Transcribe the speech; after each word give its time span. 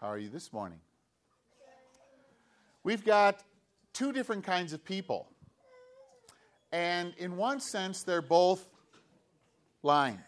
How 0.00 0.06
are 0.06 0.18
you 0.18 0.28
this 0.28 0.52
morning? 0.52 0.78
We've 2.84 3.04
got 3.04 3.42
two 3.92 4.12
different 4.12 4.44
kinds 4.44 4.72
of 4.72 4.84
people. 4.84 5.28
And 6.70 7.14
in 7.18 7.36
one 7.36 7.58
sense, 7.58 8.04
they're 8.04 8.22
both 8.22 8.68
blind. 9.82 10.20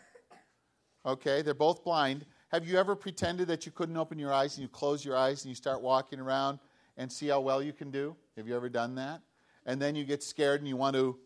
Okay, 1.07 1.43
they're 1.43 1.55
both 1.55 1.85
blind. 1.85 2.27
Have 2.49 2.67
you 2.67 2.79
ever 2.79 2.97
pretended 2.97 3.47
that 3.47 3.65
you 3.65 3.71
couldn't 3.71 3.97
open 3.97 4.19
your 4.19 4.33
eyes 4.33 4.57
and 4.57 4.63
you 4.63 4.69
close 4.69 5.05
your 5.05 5.17
eyes 5.17 5.45
and 5.45 5.51
you 5.51 5.55
start 5.55 5.81
walking 5.81 6.19
around 6.19 6.59
and 6.97 7.11
see 7.11 7.29
how 7.29 7.39
well 7.39 7.63
you 7.63 7.73
can 7.73 7.93
do? 7.93 8.17
Have 8.37 8.49
you 8.49 8.57
ever 8.57 8.69
done 8.69 8.97
that? 8.97 9.21
And 9.67 9.81
then 9.81 9.95
you 9.95 10.05
get 10.05 10.25
scared 10.25 10.61
and 10.61 10.69
you 10.69 10.77
want 10.77 10.97
to 10.97 11.17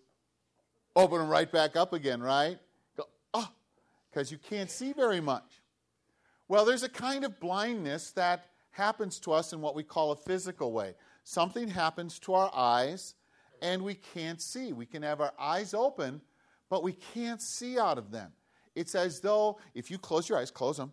open 0.95 1.19
them 1.19 1.29
right 1.29 1.51
back 1.51 1.77
up 1.77 1.95
again, 1.95 2.23
right? 2.23 2.59
Go, 2.95 3.05
ah, 3.33 3.49
oh, 3.49 3.55
because 4.11 4.31
you 4.31 4.37
can't 4.37 4.71
see 4.71 4.93
very 4.93 5.23
much. 5.23 5.63
Well, 6.49 6.65
there's 6.65 6.83
a 6.83 6.89
kind 6.89 7.25
of 7.25 7.41
blindness 7.41 8.11
that 8.13 8.51
happens 8.71 9.19
to 9.21 9.33
us 9.33 9.53
in 9.53 9.61
what 9.61 9.75
we 9.75 9.83
call 9.83 10.12
a 10.12 10.16
physical 10.16 10.73
way. 10.73 10.95
Something 11.23 11.69
happens 11.69 12.19
to 12.21 12.35
our 12.35 12.51
eyes 12.55 13.15
and 13.62 13.83
we 13.83 13.95
can't 13.95 14.43
see. 14.43 14.73
We 14.73 14.85
can 14.85 15.02
have 15.02 15.21
our 15.21 15.33
eyes 15.38 15.73
open, 15.73 16.21
but 16.69 16.83
we 16.83 16.93
can't 16.93 17.41
see 17.41 17.79
out 17.79 17.97
of 17.97 18.11
them. 18.11 18.33
It's 18.75 18.95
as 18.95 19.21
though 19.21 19.59
if 19.75 19.91
you 19.91 19.97
close 19.97 20.29
your 20.29 20.38
eyes, 20.38 20.51
close 20.51 20.77
them. 20.77 20.93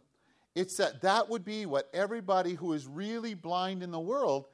It's 0.56 0.78
that 0.78 1.02
that 1.02 1.30
would 1.30 1.44
be 1.44 1.66
what 1.66 1.90
everybody 1.94 2.54
who 2.54 2.74
is 2.74 2.88
really 2.88 3.34
blind 3.34 3.84
in 3.84 3.92
the 3.92 4.00
world 4.00 4.46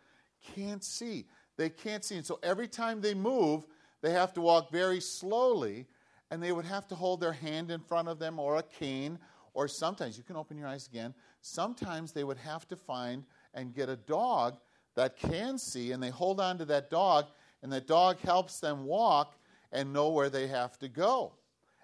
can't 0.55 0.83
see. 0.83 1.25
They 1.57 1.69
can't 1.69 2.03
see. 2.03 2.15
And 2.15 2.25
so 2.25 2.39
every 2.41 2.67
time 2.67 3.01
they 3.01 3.13
move, 3.13 3.65
they 4.01 4.11
have 4.11 4.33
to 4.33 4.41
walk 4.41 4.71
very 4.71 5.01
slowly 5.01 5.85
and 6.31 6.41
they 6.41 6.51
would 6.51 6.65
have 6.65 6.87
to 6.87 6.95
hold 6.95 7.19
their 7.19 7.33
hand 7.33 7.71
in 7.71 7.81
front 7.81 8.07
of 8.07 8.19
them 8.19 8.39
or 8.39 8.57
a 8.57 8.63
cane 8.63 9.19
or 9.57 9.67
sometimes 9.67 10.19
you 10.19 10.23
can 10.23 10.35
open 10.35 10.55
your 10.55 10.67
eyes 10.67 10.85
again. 10.85 11.15
Sometimes 11.41 12.11
they 12.11 12.23
would 12.23 12.37
have 12.37 12.67
to 12.67 12.75
find 12.75 13.23
and 13.55 13.73
get 13.73 13.89
a 13.89 13.95
dog 13.95 14.55
that 14.93 15.17
can 15.17 15.57
see 15.57 15.93
and 15.93 16.01
they 16.01 16.11
hold 16.11 16.39
on 16.39 16.59
to 16.59 16.65
that 16.65 16.91
dog 16.91 17.25
and 17.63 17.73
that 17.73 17.87
dog 17.87 18.19
helps 18.19 18.59
them 18.59 18.85
walk 18.85 19.33
and 19.71 19.91
know 19.91 20.09
where 20.09 20.29
they 20.29 20.45
have 20.45 20.77
to 20.77 20.87
go. 20.87 21.33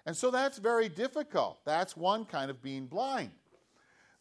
And 0.06 0.16
so 0.16 0.30
that's 0.30 0.58
very 0.58 0.88
difficult. 0.88 1.64
That's 1.64 1.96
one 1.96 2.26
kind 2.26 2.48
of 2.48 2.62
being 2.62 2.86
blind. 2.86 3.32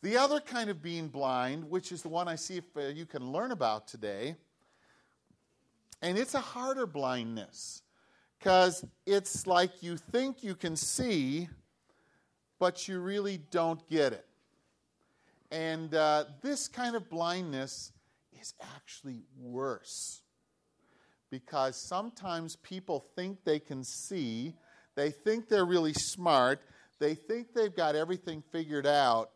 The 0.02 0.17
other 0.17 0.40
kind 0.40 0.72
of 0.72 0.82
being 0.82 1.08
blind, 1.08 1.70
which 1.70 1.92
is 1.92 2.02
the 2.02 2.10
one 2.10 2.28
I 2.28 2.36
see 2.36 2.58
if 2.58 2.66
uh, 2.76 2.88
you 2.88 3.06
can 3.06 3.32
learn 3.32 3.52
about 3.52 3.88
today, 3.88 4.36
and 6.02 6.17
it's 6.17 6.34
a 6.34 6.40
harder 6.40 6.88
blindness 6.88 7.84
because 8.40 8.84
it's 9.06 9.45
like 9.45 9.84
you 9.84 9.95
think 9.95 10.44
you 10.44 10.56
can 10.56 10.76
see, 10.76 11.50
but 12.64 12.88
you 12.88 13.02
really 13.02 13.39
don't 13.52 13.86
get 13.89 14.14
it. 14.14 14.25
And 15.52 15.94
uh, 15.94 16.23
this 16.42 16.70
kind 16.70 16.95
of 16.95 17.09
blindness 17.09 17.92
is 18.39 18.53
actually 18.73 19.20
worse 19.38 20.22
because 21.30 21.75
sometimes 21.75 22.55
people 22.55 23.05
think 23.17 23.44
they 23.44 23.59
can 23.59 23.83
see, 23.83 24.55
they 24.95 25.11
think 25.11 25.50
they're 25.50 25.66
really 25.66 25.92
smart, 25.92 26.61
they 27.00 27.16
think 27.16 27.53
they've 27.53 27.75
got 27.75 27.97
everything 27.97 28.42
figured 28.53 28.88
out, 28.88 29.31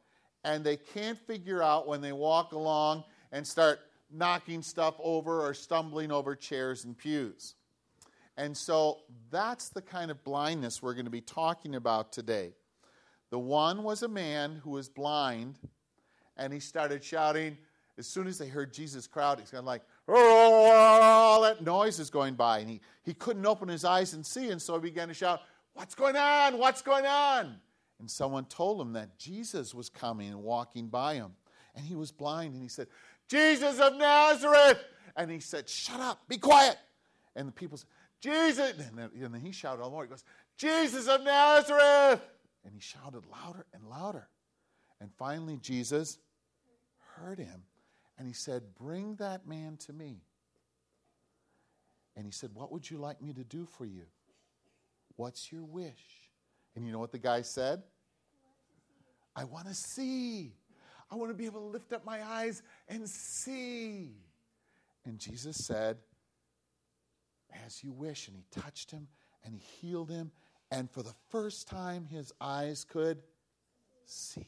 and 0.45 0.63
they 0.63 0.77
can't 0.77 1.19
figure 1.27 1.61
out 1.61 1.85
when 1.85 1.99
they 1.99 2.13
walk 2.13 2.53
along 2.53 3.03
and 3.33 3.45
start 3.45 3.81
knocking 4.09 4.61
stuff 4.61 4.95
over 5.03 5.45
or 5.45 5.53
stumbling 5.53 6.13
over 6.13 6.33
chairs 6.33 6.85
and 6.85 6.97
pews. 6.97 7.55
And 8.37 8.55
so 8.55 8.99
that's 9.29 9.67
the 9.67 9.81
kind 9.81 10.11
of 10.11 10.23
blindness 10.23 10.81
we're 10.81 10.93
going 10.93 11.03
to 11.03 11.11
be 11.11 11.19
talking 11.19 11.75
about 11.75 12.13
today. 12.13 12.53
The 13.29 13.39
one 13.39 13.83
was 13.83 14.03
a 14.03 14.07
man 14.07 14.61
who 14.63 14.71
was 14.71 14.89
blind, 14.89 15.59
and 16.37 16.53
he 16.53 16.59
started 16.59 17.03
shouting. 17.03 17.57
As 17.97 18.07
soon 18.07 18.27
as 18.27 18.37
they 18.37 18.47
heard 18.47 18.73
Jesus' 18.73 19.07
crowd, 19.07 19.39
he's 19.39 19.49
kind 19.49 19.59
of 19.59 19.65
like, 19.65 19.81
all 20.07 21.41
that 21.41 21.63
noise 21.63 21.99
is 21.99 22.09
going 22.09 22.35
by. 22.35 22.59
And 22.59 22.69
he, 22.69 22.81
he 23.03 23.13
couldn't 23.13 23.45
open 23.45 23.67
his 23.67 23.83
eyes 23.83 24.13
and 24.13 24.25
see, 24.25 24.49
and 24.49 24.61
so 24.61 24.75
he 24.75 24.81
began 24.81 25.07
to 25.07 25.13
shout, 25.13 25.41
What's 25.73 25.93
going 25.93 26.15
on? 26.15 26.57
What's 26.57 26.81
going 26.81 27.05
on? 27.05 27.57
And 27.99 28.09
someone 28.09 28.45
told 28.45 28.81
him 28.81 28.93
that 28.93 29.19
Jesus 29.19 29.75
was 29.75 29.89
coming 29.89 30.29
and 30.29 30.41
walking 30.41 30.87
by 30.87 31.15
him. 31.15 31.33
And 31.75 31.85
he 31.85 31.95
was 31.95 32.11
blind, 32.11 32.53
and 32.53 32.63
he 32.63 32.69
said, 32.69 32.87
Jesus 33.27 33.79
of 33.79 33.95
Nazareth. 33.95 34.83
And 35.15 35.29
he 35.29 35.39
said, 35.39 35.69
Shut 35.69 35.99
up, 35.99 36.27
be 36.27 36.37
quiet. 36.37 36.77
And 37.35 37.47
the 37.47 37.51
people 37.51 37.77
said, 37.77 37.89
Jesus. 38.21 38.73
And 38.79 39.33
then 39.33 39.41
he 39.41 39.51
shouted 39.51 39.81
all 39.81 39.91
more. 39.91 40.03
He 40.03 40.09
goes, 40.09 40.23
Jesus 40.57 41.07
of 41.07 41.23
Nazareth. 41.23 42.21
And 42.67 42.75
he 42.75 42.81
shouted 42.81 43.23
louder 43.31 43.65
and 43.73 43.89
louder. 43.89 44.27
And 44.99 45.09
finally, 45.17 45.57
Jesus 45.57 46.19
heard 47.15 47.39
him 47.39 47.63
and 48.17 48.27
he 48.27 48.33
said, 48.33 48.75
Bring 48.77 49.15
that 49.15 49.47
man 49.47 49.77
to 49.85 49.93
me. 49.93 50.21
And 52.17 52.25
he 52.25 52.31
said, 52.31 52.49
What 52.53 52.73
would 52.73 52.89
you 52.89 52.97
like 52.97 53.21
me 53.21 53.31
to 53.31 53.45
do 53.45 53.65
for 53.65 53.85
you? 53.85 54.03
What's 55.15 55.49
your 55.49 55.63
wish? 55.63 56.29
And 56.75 56.85
you 56.85 56.91
know 56.91 56.99
what 56.99 57.13
the 57.13 57.19
guy 57.19 57.41
said? 57.41 57.83
I 59.33 59.45
want 59.45 59.67
to 59.67 59.73
see. 59.73 60.53
I 61.09 61.15
want 61.15 61.31
to 61.31 61.37
be 61.37 61.45
able 61.45 61.61
to 61.61 61.67
lift 61.67 61.93
up 61.93 62.03
my 62.03 62.21
eyes 62.21 62.61
and 62.89 63.07
see. 63.07 64.11
And 65.05 65.19
Jesus 65.19 65.65
said, 65.65 65.97
As 67.65 67.81
you 67.81 67.93
wish. 67.93 68.27
And 68.27 68.35
he 68.35 68.43
touched 68.59 68.91
him 68.91 69.07
and 69.45 69.55
he 69.55 69.61
healed 69.79 70.11
him. 70.11 70.31
And 70.71 70.91
for 70.91 71.01
the 71.01 71.13
first 71.29 71.67
time, 71.67 72.05
his 72.05 72.33
eyes 72.41 72.83
could 72.83 73.19
see. 74.05 74.47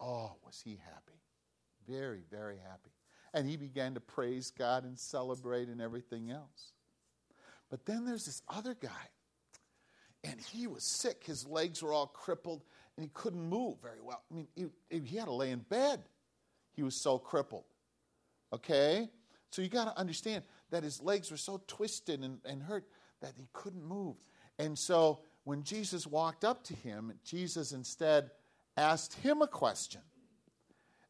Oh, 0.00 0.36
was 0.44 0.60
he 0.64 0.78
happy? 0.84 1.20
Very, 1.88 2.22
very 2.30 2.58
happy. 2.58 2.90
And 3.34 3.48
he 3.48 3.56
began 3.56 3.94
to 3.94 4.00
praise 4.00 4.50
God 4.50 4.84
and 4.84 4.98
celebrate 4.98 5.68
and 5.68 5.80
everything 5.80 6.30
else. 6.30 6.72
But 7.70 7.84
then 7.84 8.04
there's 8.04 8.26
this 8.26 8.42
other 8.48 8.74
guy, 8.74 8.88
and 10.24 10.40
he 10.40 10.66
was 10.66 10.84
sick. 10.84 11.24
His 11.24 11.46
legs 11.46 11.82
were 11.82 11.92
all 11.92 12.06
crippled, 12.06 12.64
and 12.96 13.04
he 13.04 13.10
couldn't 13.12 13.42
move 13.42 13.76
very 13.82 14.00
well. 14.02 14.22
I 14.30 14.34
mean, 14.34 14.48
he, 14.54 14.66
he 14.90 15.16
had 15.16 15.26
to 15.26 15.34
lay 15.34 15.50
in 15.50 15.60
bed. 15.60 16.00
He 16.72 16.82
was 16.82 16.94
so 16.94 17.18
crippled. 17.18 17.64
Okay? 18.52 19.10
So 19.50 19.62
you 19.62 19.68
got 19.68 19.84
to 19.84 19.98
understand 19.98 20.44
that 20.70 20.82
his 20.82 21.02
legs 21.02 21.30
were 21.30 21.36
so 21.36 21.60
twisted 21.66 22.22
and, 22.22 22.38
and 22.44 22.62
hurt 22.62 22.86
that 23.20 23.32
he 23.36 23.48
couldn't 23.52 23.84
move. 23.84 24.16
And 24.58 24.78
so 24.78 25.20
when 25.44 25.62
Jesus 25.62 26.06
walked 26.06 26.44
up 26.44 26.64
to 26.64 26.74
him, 26.74 27.12
Jesus 27.24 27.72
instead 27.72 28.30
asked 28.76 29.14
him 29.14 29.42
a 29.42 29.46
question. 29.46 30.00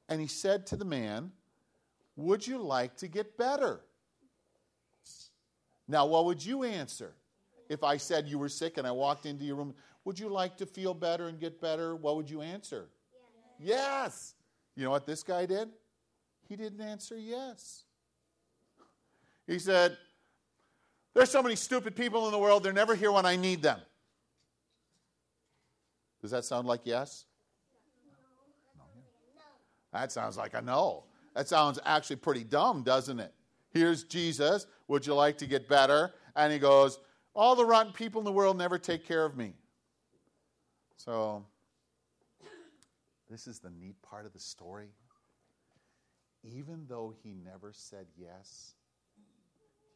And 0.08 0.20
he 0.20 0.26
said 0.26 0.66
to 0.68 0.76
the 0.76 0.84
man, 0.84 1.32
Would 2.16 2.46
you 2.46 2.58
like 2.58 2.96
to 2.98 3.08
get 3.08 3.36
better? 3.36 3.80
Now, 5.86 6.06
what 6.06 6.26
would 6.26 6.44
you 6.44 6.64
answer 6.64 7.14
if 7.68 7.82
I 7.82 7.96
said 7.96 8.28
you 8.28 8.38
were 8.38 8.48
sick 8.48 8.76
and 8.76 8.86
I 8.86 8.90
walked 8.90 9.26
into 9.26 9.44
your 9.44 9.56
room? 9.56 9.74
Would 10.04 10.18
you 10.18 10.28
like 10.28 10.56
to 10.58 10.66
feel 10.66 10.94
better 10.94 11.28
and 11.28 11.40
get 11.40 11.60
better? 11.60 11.96
What 11.96 12.16
would 12.16 12.30
you 12.30 12.42
answer? 12.42 12.88
Yes. 13.58 13.68
yes. 13.68 14.34
You 14.76 14.84
know 14.84 14.90
what 14.90 15.06
this 15.06 15.22
guy 15.22 15.46
did? 15.46 15.70
He 16.48 16.56
didn't 16.56 16.80
answer 16.80 17.18
yes. 17.18 17.84
He 19.46 19.58
said, 19.58 19.96
There's 21.18 21.32
so 21.32 21.42
many 21.42 21.56
stupid 21.56 21.96
people 21.96 22.26
in 22.26 22.30
the 22.30 22.38
world, 22.38 22.62
they're 22.62 22.72
never 22.72 22.94
here 22.94 23.10
when 23.10 23.26
I 23.26 23.34
need 23.34 23.60
them. 23.60 23.80
Does 26.22 26.30
that 26.30 26.44
sound 26.44 26.68
like 26.68 26.82
yes? 26.84 27.24
No. 28.76 28.84
That 29.92 30.12
sounds 30.12 30.36
like 30.36 30.54
a 30.54 30.62
no. 30.62 31.02
That 31.34 31.48
sounds 31.48 31.80
actually 31.84 32.16
pretty 32.16 32.44
dumb, 32.44 32.84
doesn't 32.84 33.18
it? 33.18 33.34
Here's 33.72 34.04
Jesus. 34.04 34.68
Would 34.86 35.08
you 35.08 35.14
like 35.16 35.36
to 35.38 35.46
get 35.48 35.68
better? 35.68 36.14
And 36.36 36.52
he 36.52 36.60
goes, 36.60 37.00
All 37.34 37.56
the 37.56 37.64
rotten 37.64 37.92
people 37.92 38.20
in 38.20 38.24
the 38.24 38.30
world 38.30 38.56
never 38.56 38.78
take 38.78 39.04
care 39.04 39.24
of 39.24 39.36
me. 39.36 39.54
So, 40.98 41.44
this 43.28 43.48
is 43.48 43.58
the 43.58 43.70
neat 43.70 44.00
part 44.02 44.24
of 44.24 44.32
the 44.32 44.38
story. 44.38 44.90
Even 46.44 46.86
though 46.88 47.12
he 47.24 47.34
never 47.34 47.72
said 47.72 48.06
yes, 48.16 48.76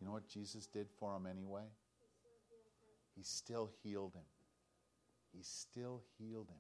you 0.03 0.09
know 0.09 0.15
what 0.15 0.27
Jesus 0.27 0.67
did 0.67 0.89
for 0.99 1.17
him 1.17 1.27
anyway? 1.27 1.63
He 3.15 3.23
still 3.23 3.71
healed 3.85 4.15
him. 4.15 4.25
He 5.33 5.45
still 5.45 6.03
healed 6.19 6.49
him. 6.49 6.57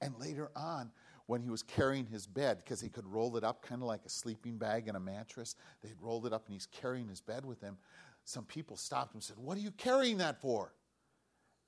And 0.00 0.18
later 0.18 0.50
on, 0.56 0.90
when 1.26 1.40
he 1.40 1.50
was 1.50 1.62
carrying 1.62 2.04
his 2.04 2.26
bed, 2.26 2.58
because 2.58 2.80
he 2.80 2.88
could 2.88 3.06
roll 3.06 3.36
it 3.36 3.44
up 3.44 3.62
kind 3.62 3.80
of 3.80 3.86
like 3.86 4.04
a 4.04 4.08
sleeping 4.08 4.58
bag 4.58 4.88
and 4.88 4.96
a 4.96 5.00
mattress, 5.00 5.54
they 5.84 5.90
rolled 6.00 6.26
it 6.26 6.32
up 6.32 6.46
and 6.46 6.54
he's 6.54 6.66
carrying 6.66 7.06
his 7.06 7.20
bed 7.20 7.44
with 7.44 7.60
him. 7.60 7.78
Some 8.24 8.44
people 8.44 8.76
stopped 8.76 9.12
him 9.12 9.18
and 9.18 9.22
said, 9.22 9.38
What 9.38 9.56
are 9.56 9.60
you 9.60 9.70
carrying 9.70 10.18
that 10.18 10.40
for? 10.40 10.74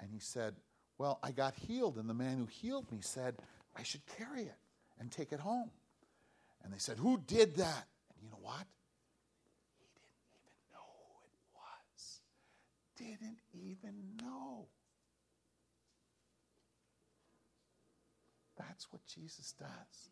And 0.00 0.10
he 0.12 0.18
said, 0.18 0.56
Well, 0.98 1.20
I 1.22 1.30
got 1.30 1.54
healed, 1.54 1.98
and 1.98 2.10
the 2.10 2.14
man 2.14 2.38
who 2.38 2.46
healed 2.46 2.90
me 2.90 2.98
said, 3.00 3.36
I 3.76 3.84
should 3.84 4.02
carry 4.18 4.42
it 4.42 4.56
and 4.98 5.12
take 5.12 5.30
it 5.30 5.38
home. 5.38 5.70
And 6.64 6.72
they 6.72 6.78
said, 6.78 6.98
Who 6.98 7.22
did 7.28 7.54
that? 7.58 7.86
And 8.12 8.24
you 8.24 8.28
know 8.28 8.40
what? 8.42 8.66
Didn't 12.98 13.38
even 13.54 13.94
know. 14.20 14.66
That's 18.56 18.86
what 18.90 19.02
Jesus 19.06 19.54
does. 19.58 20.10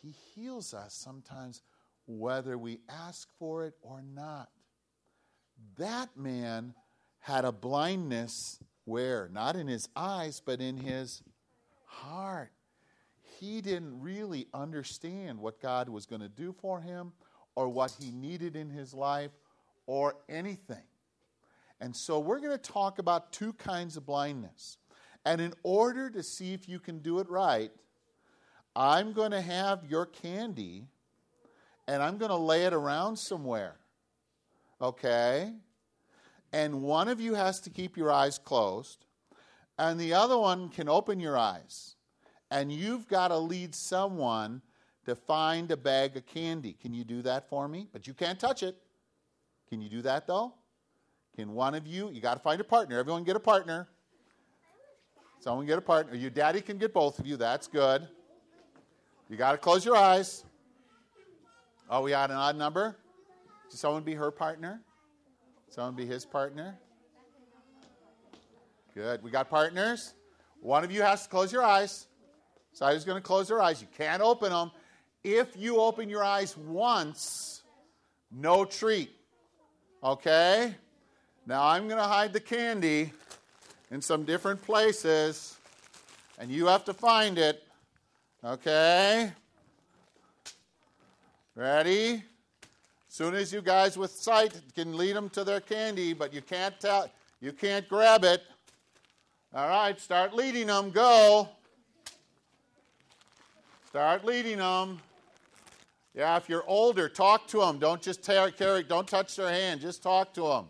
He 0.00 0.14
heals 0.34 0.72
us 0.72 0.94
sometimes 0.94 1.62
whether 2.06 2.56
we 2.56 2.80
ask 2.88 3.28
for 3.38 3.64
it 3.64 3.74
or 3.82 4.02
not. 4.02 4.48
That 5.78 6.16
man 6.16 6.74
had 7.20 7.44
a 7.44 7.52
blindness 7.52 8.58
where? 8.84 9.28
Not 9.32 9.56
in 9.56 9.66
his 9.68 9.88
eyes, 9.94 10.40
but 10.44 10.60
in 10.60 10.76
his 10.76 11.22
heart. 11.86 12.52
He 13.38 13.60
didn't 13.60 14.00
really 14.00 14.46
understand 14.52 15.38
what 15.38 15.60
God 15.60 15.88
was 15.88 16.06
going 16.06 16.22
to 16.22 16.28
do 16.28 16.54
for 16.60 16.80
him 16.80 17.12
or 17.54 17.68
what 17.68 17.96
he 18.00 18.10
needed 18.10 18.56
in 18.56 18.70
his 18.70 18.94
life 18.94 19.30
or 19.86 20.14
anything. 20.28 20.84
And 21.82 21.96
so 21.96 22.20
we're 22.20 22.38
going 22.38 22.56
to 22.56 22.72
talk 22.72 23.00
about 23.00 23.32
two 23.32 23.54
kinds 23.54 23.96
of 23.96 24.06
blindness. 24.06 24.78
And 25.24 25.40
in 25.40 25.52
order 25.64 26.10
to 26.10 26.22
see 26.22 26.54
if 26.54 26.68
you 26.68 26.78
can 26.78 27.00
do 27.00 27.18
it 27.18 27.28
right, 27.28 27.72
I'm 28.76 29.12
going 29.12 29.32
to 29.32 29.40
have 29.40 29.84
your 29.84 30.06
candy 30.06 30.86
and 31.88 32.00
I'm 32.00 32.18
going 32.18 32.30
to 32.30 32.36
lay 32.36 32.66
it 32.66 32.72
around 32.72 33.16
somewhere. 33.16 33.74
Okay? 34.80 35.52
And 36.52 36.82
one 36.82 37.08
of 37.08 37.20
you 37.20 37.34
has 37.34 37.58
to 37.62 37.70
keep 37.70 37.96
your 37.96 38.12
eyes 38.12 38.38
closed, 38.38 39.04
and 39.76 39.98
the 39.98 40.14
other 40.14 40.38
one 40.38 40.68
can 40.68 40.88
open 40.88 41.18
your 41.18 41.36
eyes. 41.36 41.96
And 42.48 42.70
you've 42.70 43.08
got 43.08 43.28
to 43.28 43.38
lead 43.38 43.74
someone 43.74 44.62
to 45.06 45.16
find 45.16 45.68
a 45.72 45.76
bag 45.76 46.16
of 46.16 46.26
candy. 46.26 46.74
Can 46.74 46.94
you 46.94 47.02
do 47.02 47.22
that 47.22 47.48
for 47.48 47.66
me? 47.66 47.88
But 47.92 48.06
you 48.06 48.14
can't 48.14 48.38
touch 48.38 48.62
it. 48.62 48.76
Can 49.68 49.80
you 49.80 49.88
do 49.88 50.02
that 50.02 50.28
though? 50.28 50.54
Can 51.36 51.52
one 51.52 51.74
of 51.74 51.86
you, 51.86 52.10
you 52.10 52.20
got 52.20 52.34
to 52.34 52.40
find 52.40 52.60
a 52.60 52.64
partner. 52.64 52.98
Everyone 52.98 53.24
get 53.24 53.36
a 53.36 53.40
partner. 53.40 53.88
Someone 55.40 55.66
get 55.66 55.78
a 55.78 55.82
partner. 55.82 56.14
Your 56.14 56.30
daddy 56.30 56.60
can 56.60 56.78
get 56.78 56.92
both 56.92 57.18
of 57.18 57.26
you. 57.26 57.36
That's 57.36 57.66
good. 57.66 58.06
You 59.28 59.36
got 59.36 59.52
to 59.52 59.58
close 59.58 59.84
your 59.84 59.96
eyes. 59.96 60.44
Oh, 61.88 62.02
we 62.02 62.10
got 62.10 62.30
an 62.30 62.36
odd 62.36 62.56
number? 62.56 62.96
Should 63.70 63.80
someone 63.80 64.02
be 64.02 64.14
her 64.14 64.30
partner? 64.30 64.82
Someone 65.70 65.94
be 65.94 66.06
his 66.06 66.24
partner? 66.26 66.78
Good. 68.94 69.22
We 69.22 69.30
got 69.30 69.48
partners. 69.48 70.14
One 70.60 70.84
of 70.84 70.92
you 70.92 71.02
has 71.02 71.24
to 71.24 71.28
close 71.28 71.50
your 71.50 71.64
eyes. 71.64 72.06
Somebody's 72.74 73.04
going 73.04 73.16
to 73.16 73.22
close 73.26 73.48
their 73.48 73.60
eyes. 73.60 73.80
You 73.80 73.88
can't 73.96 74.22
open 74.22 74.50
them. 74.50 74.70
If 75.24 75.56
you 75.56 75.78
open 75.78 76.08
your 76.08 76.22
eyes 76.22 76.56
once, 76.56 77.62
no 78.30 78.64
treat. 78.64 79.10
Okay? 80.04 80.74
Now 81.46 81.66
I'm 81.66 81.88
going 81.88 81.98
to 81.98 82.06
hide 82.06 82.32
the 82.32 82.40
candy 82.40 83.12
in 83.90 84.00
some 84.00 84.24
different 84.24 84.62
places, 84.62 85.56
and 86.38 86.50
you 86.50 86.66
have 86.66 86.84
to 86.84 86.94
find 86.94 87.36
it. 87.36 87.64
Okay? 88.44 89.32
Ready? 91.56 92.22
Soon 93.08 93.34
as 93.34 93.52
you 93.52 93.60
guys 93.60 93.98
with 93.98 94.12
sight 94.12 94.58
can 94.74 94.96
lead 94.96 95.16
them 95.16 95.28
to 95.30 95.42
their 95.42 95.60
candy, 95.60 96.12
but 96.12 96.32
you 96.32 96.42
can't 96.42 96.78
tell, 96.78 97.10
you 97.40 97.52
can't 97.52 97.88
grab 97.88 98.24
it. 98.24 98.42
All 99.52 99.68
right, 99.68 100.00
start 100.00 100.34
leading 100.34 100.68
them. 100.68 100.90
Go. 100.90 101.48
Start 103.90 104.24
leading 104.24 104.58
them. 104.58 105.00
Yeah, 106.14 106.36
if 106.36 106.48
you're 106.48 106.64
older, 106.66 107.08
talk 107.08 107.48
to 107.48 107.58
them. 107.58 107.78
Don't 107.78 108.00
just 108.00 108.22
tear, 108.22 108.50
carry, 108.50 108.84
don't 108.84 109.08
touch 109.08 109.36
their 109.36 109.50
hand. 109.50 109.80
Just 109.80 110.02
talk 110.02 110.32
to 110.34 110.42
them. 110.42 110.66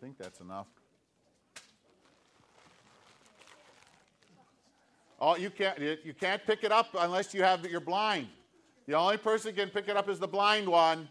Think 0.00 0.16
that's 0.16 0.40
enough. 0.40 0.66
Oh, 5.20 5.36
you 5.36 5.50
can't, 5.50 5.78
you 5.78 6.14
can't 6.18 6.42
pick 6.46 6.64
it 6.64 6.72
up 6.72 6.86
unless 6.98 7.34
you 7.34 7.42
have, 7.42 7.66
you're 7.66 7.80
blind. 7.80 8.28
The 8.86 8.94
only 8.94 9.18
person 9.18 9.54
can 9.54 9.68
pick 9.68 9.88
it 9.88 9.96
up 9.96 10.08
is 10.08 10.18
the 10.18 10.26
blind 10.26 10.66
one. 10.66 11.06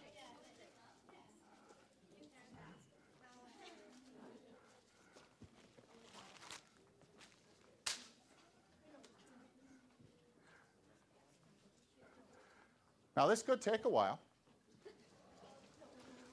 Now, 13.16 13.28
this 13.28 13.44
could 13.44 13.62
take 13.62 13.86
a 13.86 13.90
while, 13.90 14.18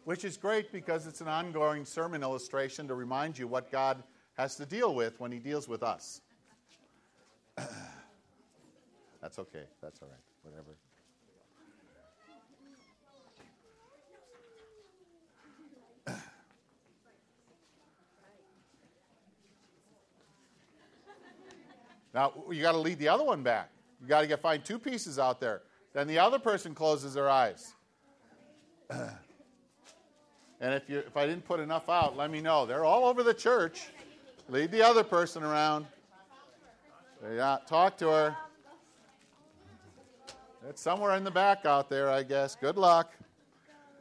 which 0.06 0.24
is 0.24 0.36
great 0.36 0.70
because 0.70 1.06
it's 1.08 1.20
an 1.20 1.26
ongoing 1.26 1.84
sermon 1.84 2.22
illustration 2.22 2.86
to 2.86 2.94
remind 2.94 3.36
you 3.36 3.48
what 3.48 3.72
God 3.72 4.04
has 4.34 4.54
to 4.54 4.64
deal 4.64 4.94
with 4.94 5.18
when 5.18 5.32
He 5.32 5.40
deals 5.40 5.66
with 5.66 5.82
us. 5.82 6.20
That's 9.20 9.40
okay. 9.40 9.64
That's 9.82 10.00
all 10.00 10.08
right. 10.08 10.16
Whatever. 10.44 10.76
Now 22.14 22.32
you 22.50 22.62
got 22.62 22.72
to 22.72 22.78
lead 22.78 23.00
the 23.00 23.08
other 23.08 23.24
one 23.24 23.42
back. 23.42 23.70
You 24.00 24.06
got 24.06 24.20
to 24.20 24.28
get 24.28 24.40
find 24.40 24.64
two 24.64 24.78
pieces 24.78 25.18
out 25.18 25.40
there. 25.40 25.62
Then 25.92 26.06
the 26.06 26.20
other 26.20 26.38
person 26.38 26.76
closes 26.76 27.12
their 27.14 27.28
eyes. 27.28 27.74
and 30.60 30.74
if 30.74 30.88
you 30.88 30.98
if 30.98 31.16
I 31.16 31.26
didn't 31.26 31.44
put 31.44 31.60
enough 31.60 31.88
out, 31.88 32.16
let 32.16 32.30
me 32.30 32.40
know. 32.40 32.66
They're 32.66 32.84
all 32.84 33.04
over 33.04 33.22
the 33.22 33.34
church. 33.34 33.88
Lead 34.48 34.70
the 34.70 34.82
other 34.82 35.02
person 35.02 35.42
around. 35.42 35.86
Yeah, 37.34 37.58
talk 37.66 37.96
to 37.98 38.08
her. 38.08 38.36
It's 40.68 40.80
somewhere 40.80 41.16
in 41.16 41.24
the 41.24 41.30
back 41.30 41.64
out 41.64 41.88
there, 41.88 42.10
I 42.10 42.22
guess. 42.22 42.56
Good 42.56 42.76
luck. 42.76 43.12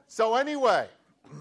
So, 0.07 0.35
anyway, 0.35 0.87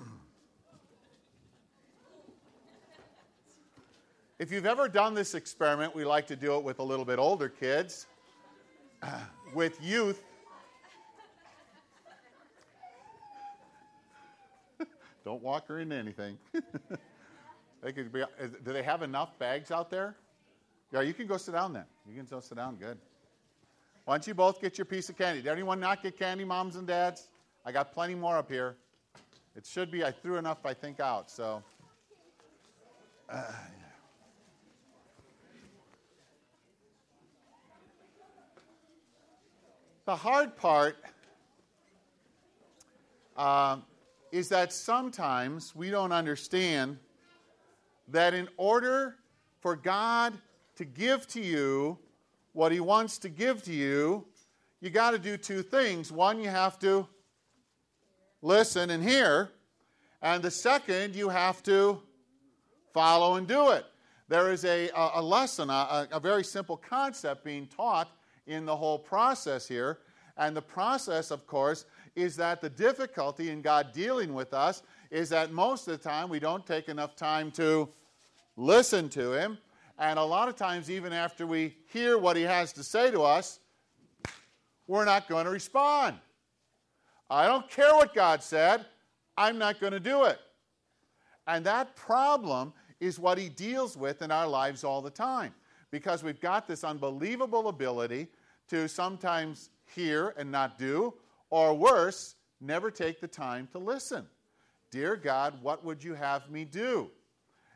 if 4.38 4.52
you've 4.52 4.66
ever 4.66 4.88
done 4.88 5.14
this 5.14 5.34
experiment, 5.34 5.94
we 5.94 6.04
like 6.04 6.26
to 6.26 6.36
do 6.36 6.56
it 6.56 6.64
with 6.64 6.78
a 6.78 6.82
little 6.82 7.04
bit 7.04 7.18
older 7.18 7.48
kids. 7.48 8.06
with 9.54 9.82
youth, 9.82 10.22
don't 15.24 15.42
walk 15.42 15.68
her 15.68 15.80
into 15.80 15.96
anything. 15.96 16.38
they 17.82 17.92
could 17.92 18.12
be, 18.12 18.22
do 18.64 18.72
they 18.72 18.82
have 18.82 19.02
enough 19.02 19.38
bags 19.38 19.70
out 19.70 19.90
there? 19.90 20.16
Yeah, 20.92 21.00
you 21.00 21.14
can 21.14 21.26
go 21.26 21.36
sit 21.36 21.52
down 21.52 21.72
then. 21.72 21.84
You 22.08 22.14
can 22.14 22.26
go 22.26 22.40
sit 22.40 22.56
down. 22.56 22.76
Good. 22.76 22.98
Why 24.04 24.14
don't 24.14 24.26
you 24.26 24.34
both 24.34 24.60
get 24.60 24.76
your 24.76 24.84
piece 24.84 25.08
of 25.08 25.16
candy? 25.16 25.40
Did 25.40 25.50
anyone 25.50 25.80
not 25.80 26.02
get 26.02 26.18
candy, 26.18 26.44
moms 26.44 26.76
and 26.76 26.86
dads? 26.86 27.28
I 27.64 27.72
got 27.72 27.92
plenty 27.92 28.14
more 28.14 28.36
up 28.36 28.50
here. 28.50 28.76
It 29.56 29.64
should 29.64 29.90
be, 29.90 30.04
I 30.04 30.10
threw 30.10 30.36
enough, 30.36 30.66
I 30.66 30.74
think, 30.74 31.00
out. 31.00 31.30
So, 31.30 31.62
uh. 33.30 33.42
The 40.06 40.14
hard 40.14 40.54
part 40.54 40.98
uh, 43.38 43.78
is 44.34 44.48
that 44.48 44.72
sometimes 44.72 45.76
we 45.76 45.90
don't 45.90 46.10
understand 46.10 46.98
that 48.08 48.34
in 48.34 48.48
order 48.56 49.14
for 49.60 49.76
God 49.76 50.34
to 50.74 50.84
give 50.84 51.28
to 51.28 51.40
you 51.40 51.96
what 52.52 52.72
He 52.72 52.80
wants 52.80 53.18
to 53.18 53.28
give 53.28 53.62
to 53.62 53.72
you, 53.72 54.26
you 54.80 54.90
got 54.90 55.12
to 55.12 55.20
do 55.20 55.36
two 55.36 55.62
things. 55.62 56.10
One, 56.10 56.40
you 56.40 56.48
have 56.48 56.80
to 56.80 57.06
listen 58.42 58.90
and 58.90 59.04
hear, 59.04 59.52
and 60.20 60.42
the 60.42 60.50
second, 60.50 61.14
you 61.14 61.28
have 61.28 61.62
to 61.62 62.02
follow 62.92 63.36
and 63.36 63.46
do 63.46 63.70
it. 63.70 63.86
There 64.26 64.50
is 64.50 64.64
a, 64.64 64.90
a 64.96 65.22
lesson, 65.22 65.70
a, 65.70 66.08
a 66.10 66.18
very 66.18 66.42
simple 66.42 66.76
concept 66.76 67.44
being 67.44 67.68
taught 67.68 68.08
in 68.48 68.66
the 68.66 68.74
whole 68.74 68.98
process 68.98 69.68
here. 69.68 70.00
And 70.36 70.56
the 70.56 70.62
process, 70.62 71.30
of 71.30 71.46
course, 71.46 71.84
is 72.16 72.36
that 72.36 72.60
the 72.60 72.70
difficulty 72.70 73.50
in 73.50 73.62
God 73.62 73.92
dealing 73.92 74.34
with 74.34 74.52
us 74.52 74.82
is 75.10 75.28
that 75.28 75.52
most 75.52 75.86
of 75.86 75.96
the 75.96 76.08
time 76.08 76.28
we 76.28 76.40
don't 76.40 76.66
take 76.66 76.88
enough 76.88 77.14
time 77.14 77.50
to 77.52 77.88
listen 78.56 79.08
to 79.10 79.32
Him 79.32 79.58
and 79.98 80.18
a 80.18 80.24
lot 80.24 80.48
of 80.48 80.56
times, 80.56 80.90
even 80.90 81.12
after 81.12 81.46
we 81.46 81.76
hear 81.86 82.18
what 82.18 82.36
he 82.36 82.42
has 82.42 82.72
to 82.74 82.82
say 82.82 83.10
to 83.10 83.22
us, 83.22 83.60
we're 84.86 85.04
not 85.04 85.28
going 85.28 85.44
to 85.44 85.50
respond. 85.50 86.16
I 87.30 87.46
don't 87.46 87.68
care 87.70 87.94
what 87.94 88.14
God 88.14 88.42
said, 88.42 88.84
I'm 89.36 89.58
not 89.58 89.80
going 89.80 89.92
to 89.92 90.00
do 90.00 90.24
it. 90.24 90.38
And 91.46 91.64
that 91.66 91.94
problem 91.96 92.72
is 93.00 93.18
what 93.18 93.38
he 93.38 93.48
deals 93.48 93.96
with 93.96 94.22
in 94.22 94.30
our 94.30 94.46
lives 94.46 94.84
all 94.84 95.00
the 95.00 95.10
time 95.10 95.54
because 95.90 96.22
we've 96.22 96.40
got 96.40 96.66
this 96.66 96.84
unbelievable 96.84 97.68
ability 97.68 98.28
to 98.68 98.88
sometimes 98.88 99.70
hear 99.94 100.34
and 100.36 100.50
not 100.50 100.78
do, 100.78 101.14
or 101.50 101.74
worse, 101.74 102.34
never 102.60 102.90
take 102.90 103.20
the 103.20 103.28
time 103.28 103.68
to 103.72 103.78
listen. 103.78 104.26
Dear 104.90 105.16
God, 105.16 105.62
what 105.62 105.84
would 105.84 106.02
you 106.02 106.14
have 106.14 106.50
me 106.50 106.64
do? 106.64 107.10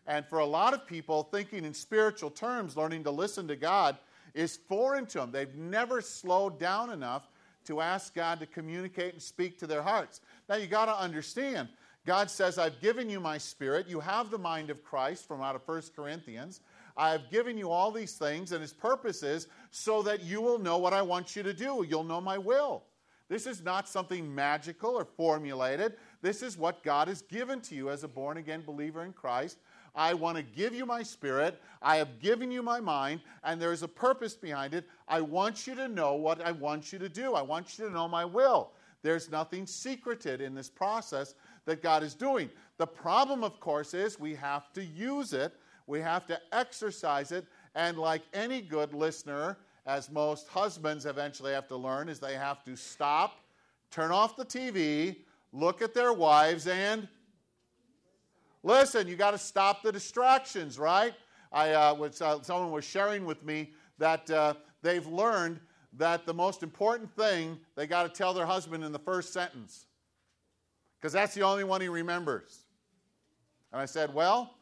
And 0.07 0.27
for 0.27 0.39
a 0.39 0.47
lot 0.47 0.73
of 0.73 0.87
people, 0.87 1.25
thinking 1.25 1.65
in 1.65 1.75
spiritual 1.75 2.31
terms, 2.31 2.77
learning 2.77 3.05
to 3.05 3.11
listen 3.11 3.47
to 3.49 3.57
God 3.57 3.99
is 4.35 4.57
foreign 4.69 5.07
to 5.07 5.19
them. 5.19 5.31
They've 5.33 5.55
never 5.55 6.01
slowed 6.01 6.59
down 6.59 6.91
enough 6.91 7.29
to 7.67 7.81
ask 7.81 8.15
God 8.15 8.41
to 8.41 8.47
communicate 8.47 9.13
and 9.13 9.23
speak 9.23 9.59
to 9.59 9.67
their 9.67 9.83
hearts. 9.83 10.21
Now 10.49 10.57
you 10.57 10.67
got 10.67 10.87
to 10.87 10.99
understand, 10.99 11.69
God 12.07 12.31
says, 12.31 12.57
I've 12.57 12.81
given 12.81 13.11
you 13.11 13.21
my 13.21 13.37
spirit. 13.37 13.87
You 13.87 14.01
have 14.01 14.31
the 14.31 14.39
mind 14.39 14.71
of 14.71 14.83
Christ 14.83 15.29
from 15.29 15.43
out 15.43 15.55
of 15.55 15.61
1 15.67 15.83
Corinthians. 15.95 16.61
I 16.99 17.11
have 17.11 17.31
given 17.31 17.57
you 17.57 17.71
all 17.71 17.93
these 17.93 18.15
things, 18.15 18.53
and 18.53 18.61
his 18.61 18.73
purpose 18.73 19.23
is 19.23 19.47
so 19.71 20.03
that 20.03 20.25
you 20.25 20.43
will 20.43 20.59
know 20.59 20.77
what 20.77 20.93
I 20.93 21.01
want 21.01 21.37
you 21.37 21.43
to 21.45 21.55
do. 21.55 21.87
You'll 21.89 22.05
know 22.05 22.21
my 22.21 22.37
will. 22.37 22.83
This 23.29 23.47
is 23.47 23.63
not 23.63 23.89
something 23.89 24.35
magical 24.35 24.91
or 24.91 25.05
formulated. 25.05 25.95
This 26.23 26.43
is 26.43 26.59
what 26.59 26.83
God 26.83 27.09
has 27.09 27.23
given 27.23 27.61
to 27.63 27.75
you 27.75 27.89
as 27.91 28.03
a 28.03 28.09
born 28.09 28.39
again 28.39 28.63
believer 28.63 29.05
in 29.05 29.13
Christ. 29.13 29.59
I 29.95 30.15
want 30.15 30.39
to 30.39 30.43
give 30.43 30.75
you 30.75 30.85
my 30.87 31.03
spirit. 31.03 31.61
I 31.83 31.97
have 31.97 32.21
given 32.21 32.51
you 32.51 32.63
my 32.63 32.81
mind, 32.81 33.21
and 33.45 33.61
there 33.61 33.73
is 33.73 33.83
a 33.83 33.89
purpose 33.89 34.35
behind 34.35 34.75
it. 34.75 34.87
I 35.07 35.21
want 35.21 35.67
you 35.67 35.75
to 35.77 35.89
know 35.89 36.15
what 36.15 36.41
I 36.41 36.53
want 36.53 36.93
you 36.93 36.99
to 36.99 37.09
do. 37.09 37.35
I 37.35 37.43
want 37.43 37.79
you 37.79 37.87
to 37.87 37.93
know 37.93 38.09
my 38.09 38.25
will. 38.25 38.73
There's 39.03 39.31
nothing 39.31 39.67
secreted 39.67 40.41
in 40.41 40.55
this 40.55 40.69
process 40.69 41.35
that 41.65 41.83
God 41.83 42.03
is 42.03 42.15
doing. 42.15 42.51
The 42.79 42.87
problem, 42.87 43.45
of 43.45 43.61
course, 43.61 43.95
is 43.95 44.19
we 44.19 44.35
have 44.35 44.73
to 44.73 44.85
use 44.85 45.33
it, 45.33 45.55
we 45.89 46.01
have 46.01 46.25
to 46.27 46.41
exercise 46.53 47.33
it, 47.33 47.45
and 47.75 47.99
like 47.99 48.23
any 48.33 48.61
good 48.61 48.95
listener, 48.95 49.57
as 49.87 50.11
most 50.11 50.47
husbands 50.47 51.07
eventually 51.07 51.53
have 51.53 51.67
to 51.67 51.77
learn, 51.77 52.09
is 52.09 52.21
they 52.21 52.35
have 52.35 52.63
to 52.65 52.77
stop, 52.77 53.41
turn 53.91 54.13
off 54.13 54.37
the 54.37 54.45
TV, 54.45 55.17
look 55.53 55.83
at 55.83 55.95
their 55.95 56.13
wives, 56.13 56.69
and 56.69 57.09
Listen, 58.63 59.07
you 59.07 59.17
got 59.17 59.31
to 59.31 59.39
stop 59.39 59.83
the 59.83 59.93
distractions, 59.93 60.79
right? 60.79 61.15
I 61.53 61.73
uh, 61.73 61.95
was, 61.95 62.21
uh, 62.21 62.43
someone 62.43 62.73
was 62.73 62.85
sharing 62.85 63.25
with 63.25 63.45
me 63.45 63.73
that 63.99 64.29
uh, 64.31 64.55
they've 64.83 65.07
learned 65.07 65.61
that 65.95 66.27
the 66.27 66.35
most 66.35 66.63
important 66.63 67.11
thing 67.15 67.59
they 67.77 67.87
got 67.87 68.03
to 68.03 68.09
tell 68.09 68.35
their 68.35 68.47
husband 68.47 68.85
in 68.85 68.93
the 68.93 68.99
first 68.99 69.33
sentence 69.33 69.87
because 71.01 71.13
that's 71.13 71.35
the 71.35 71.43
only 71.43 71.65
one 71.65 71.81
he 71.81 71.89
remembers. 71.89 72.65
And 73.73 73.81
I 73.81 73.87
said, 73.87 74.13
Well, 74.13 74.58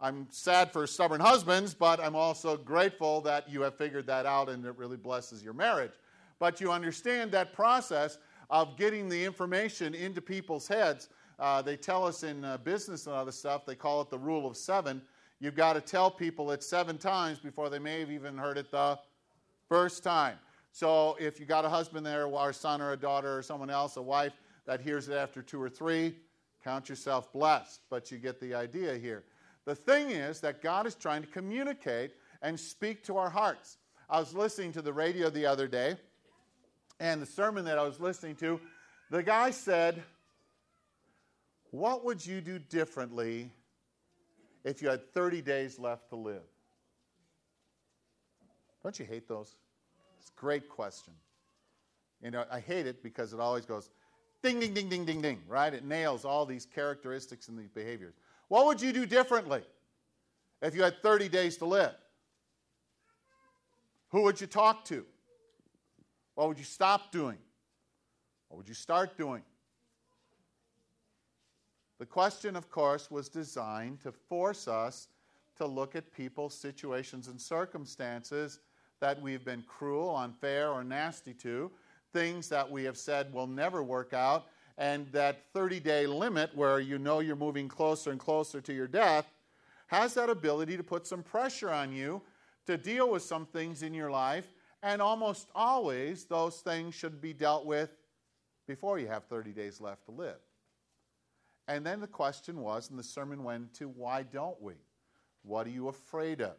I'm 0.00 0.26
sad 0.30 0.72
for 0.72 0.86
stubborn 0.86 1.20
husbands, 1.20 1.74
but 1.74 2.00
I'm 2.00 2.16
also 2.16 2.56
grateful 2.56 3.20
that 3.22 3.48
you 3.48 3.62
have 3.62 3.76
figured 3.76 4.06
that 4.06 4.26
out 4.26 4.48
and 4.48 4.64
it 4.64 4.76
really 4.76 4.96
blesses 4.96 5.42
your 5.42 5.54
marriage. 5.54 5.92
But 6.38 6.60
you 6.60 6.70
understand 6.70 7.32
that 7.32 7.54
process 7.54 8.18
of 8.50 8.76
getting 8.76 9.08
the 9.08 9.24
information 9.24 9.94
into 9.94 10.20
people's 10.20 10.68
heads 10.68 11.08
uh, 11.38 11.60
they 11.60 11.76
tell 11.76 12.06
us 12.06 12.22
in 12.22 12.44
uh, 12.44 12.56
business 12.58 13.06
and 13.06 13.14
other 13.14 13.32
stuff, 13.32 13.66
they 13.66 13.74
call 13.74 14.00
it 14.00 14.10
the 14.10 14.18
rule 14.18 14.46
of 14.46 14.56
seven. 14.56 15.02
You've 15.38 15.54
got 15.54 15.74
to 15.74 15.80
tell 15.80 16.10
people 16.10 16.50
it 16.52 16.62
seven 16.62 16.96
times 16.96 17.38
before 17.38 17.68
they 17.68 17.78
may 17.78 18.00
have 18.00 18.10
even 18.10 18.38
heard 18.38 18.56
it 18.56 18.70
the 18.70 18.98
first 19.68 20.02
time. 20.02 20.38
So 20.72 21.16
if 21.20 21.38
you 21.38 21.46
got 21.46 21.64
a 21.64 21.68
husband 21.68 22.06
there, 22.06 22.26
or 22.26 22.50
a 22.50 22.54
son, 22.54 22.80
or 22.80 22.92
a 22.92 22.96
daughter, 22.96 23.38
or 23.38 23.42
someone 23.42 23.70
else, 23.70 23.96
a 23.96 24.02
wife 24.02 24.32
that 24.66 24.80
hears 24.80 25.08
it 25.08 25.14
after 25.14 25.42
two 25.42 25.60
or 25.60 25.68
three, 25.68 26.14
count 26.64 26.88
yourself 26.88 27.32
blessed. 27.32 27.80
But 27.90 28.10
you 28.10 28.18
get 28.18 28.40
the 28.40 28.54
idea 28.54 28.96
here. 28.96 29.24
The 29.66 29.74
thing 29.74 30.10
is 30.10 30.40
that 30.40 30.62
God 30.62 30.86
is 30.86 30.94
trying 30.94 31.22
to 31.22 31.28
communicate 31.28 32.12
and 32.40 32.58
speak 32.58 33.04
to 33.04 33.18
our 33.18 33.28
hearts. 33.28 33.78
I 34.08 34.20
was 34.20 34.32
listening 34.32 34.72
to 34.72 34.82
the 34.82 34.92
radio 34.92 35.28
the 35.28 35.46
other 35.46 35.66
day, 35.66 35.96
and 37.00 37.20
the 37.20 37.26
sermon 37.26 37.64
that 37.64 37.76
I 37.76 37.82
was 37.82 38.00
listening 38.00 38.36
to, 38.36 38.60
the 39.10 39.22
guy 39.22 39.50
said, 39.50 40.02
what 41.70 42.04
would 42.04 42.24
you 42.24 42.40
do 42.40 42.58
differently 42.58 43.50
if 44.64 44.80
you 44.80 44.88
had 44.88 45.12
30 45.12 45.42
days 45.42 45.78
left 45.78 46.10
to 46.10 46.16
live? 46.16 46.42
Don't 48.84 48.98
you 48.98 49.04
hate 49.04 49.26
those? 49.26 49.56
It's 50.20 50.30
a 50.30 50.40
great 50.40 50.68
question. 50.68 51.12
You 52.22 52.30
know, 52.30 52.44
I 52.50 52.60
hate 52.60 52.86
it 52.86 53.02
because 53.02 53.32
it 53.32 53.40
always 53.40 53.66
goes 53.66 53.90
ding, 54.42 54.60
ding, 54.60 54.74
ding, 54.74 54.88
ding, 54.88 55.04
ding, 55.04 55.20
ding, 55.20 55.42
right? 55.48 55.74
It 55.74 55.84
nails 55.84 56.24
all 56.24 56.46
these 56.46 56.66
characteristics 56.66 57.48
and 57.48 57.58
these 57.58 57.70
behaviors. 57.70 58.14
What 58.48 58.66
would 58.66 58.80
you 58.80 58.92
do 58.92 59.06
differently 59.06 59.62
if 60.62 60.74
you 60.74 60.82
had 60.82 61.02
30 61.02 61.28
days 61.28 61.56
to 61.58 61.64
live? 61.64 61.94
Who 64.10 64.22
would 64.22 64.40
you 64.40 64.46
talk 64.46 64.84
to? 64.86 65.04
What 66.34 66.48
would 66.48 66.58
you 66.58 66.64
stop 66.64 67.10
doing? 67.10 67.38
What 68.48 68.58
would 68.58 68.68
you 68.68 68.74
start 68.74 69.16
doing? 69.16 69.42
The 71.98 72.06
question, 72.06 72.56
of 72.56 72.70
course, 72.70 73.10
was 73.10 73.28
designed 73.28 74.00
to 74.02 74.12
force 74.12 74.68
us 74.68 75.08
to 75.56 75.66
look 75.66 75.96
at 75.96 76.12
people's 76.12 76.54
situations 76.54 77.28
and 77.28 77.40
circumstances 77.40 78.60
that 79.00 79.20
we've 79.20 79.44
been 79.44 79.62
cruel, 79.62 80.14
unfair, 80.14 80.70
or 80.70 80.84
nasty 80.84 81.32
to, 81.34 81.70
things 82.12 82.48
that 82.48 82.70
we 82.70 82.84
have 82.84 82.96
said 82.96 83.32
will 83.32 83.46
never 83.46 83.82
work 83.82 84.12
out, 84.12 84.46
and 84.78 85.06
that 85.12 85.44
30 85.52 85.80
day 85.80 86.06
limit 86.06 86.54
where 86.54 86.80
you 86.80 86.98
know 86.98 87.20
you're 87.20 87.36
moving 87.36 87.68
closer 87.68 88.10
and 88.10 88.20
closer 88.20 88.60
to 88.60 88.72
your 88.72 88.86
death 88.86 89.26
has 89.86 90.14
that 90.14 90.28
ability 90.28 90.76
to 90.76 90.82
put 90.82 91.06
some 91.06 91.22
pressure 91.22 91.70
on 91.70 91.92
you 91.92 92.20
to 92.66 92.76
deal 92.76 93.10
with 93.10 93.22
some 93.22 93.46
things 93.46 93.82
in 93.82 93.94
your 93.94 94.10
life, 94.10 94.52
and 94.82 95.00
almost 95.00 95.48
always 95.54 96.24
those 96.24 96.56
things 96.60 96.94
should 96.94 97.20
be 97.20 97.32
dealt 97.32 97.64
with 97.64 97.90
before 98.66 98.98
you 98.98 99.06
have 99.06 99.24
30 99.24 99.52
days 99.52 99.80
left 99.80 100.04
to 100.06 100.10
live. 100.10 100.40
And 101.68 101.86
then 101.86 102.00
the 102.00 102.06
question 102.06 102.60
was, 102.60 102.90
and 102.90 102.98
the 102.98 103.04
sermon 103.04 103.42
went 103.44 103.74
to, 103.74 103.88
why 103.88 104.24
don't 104.24 104.60
we? 104.60 104.74
What 105.42 105.66
are 105.66 105.70
you 105.70 105.88
afraid 105.88 106.40
of? 106.40 106.56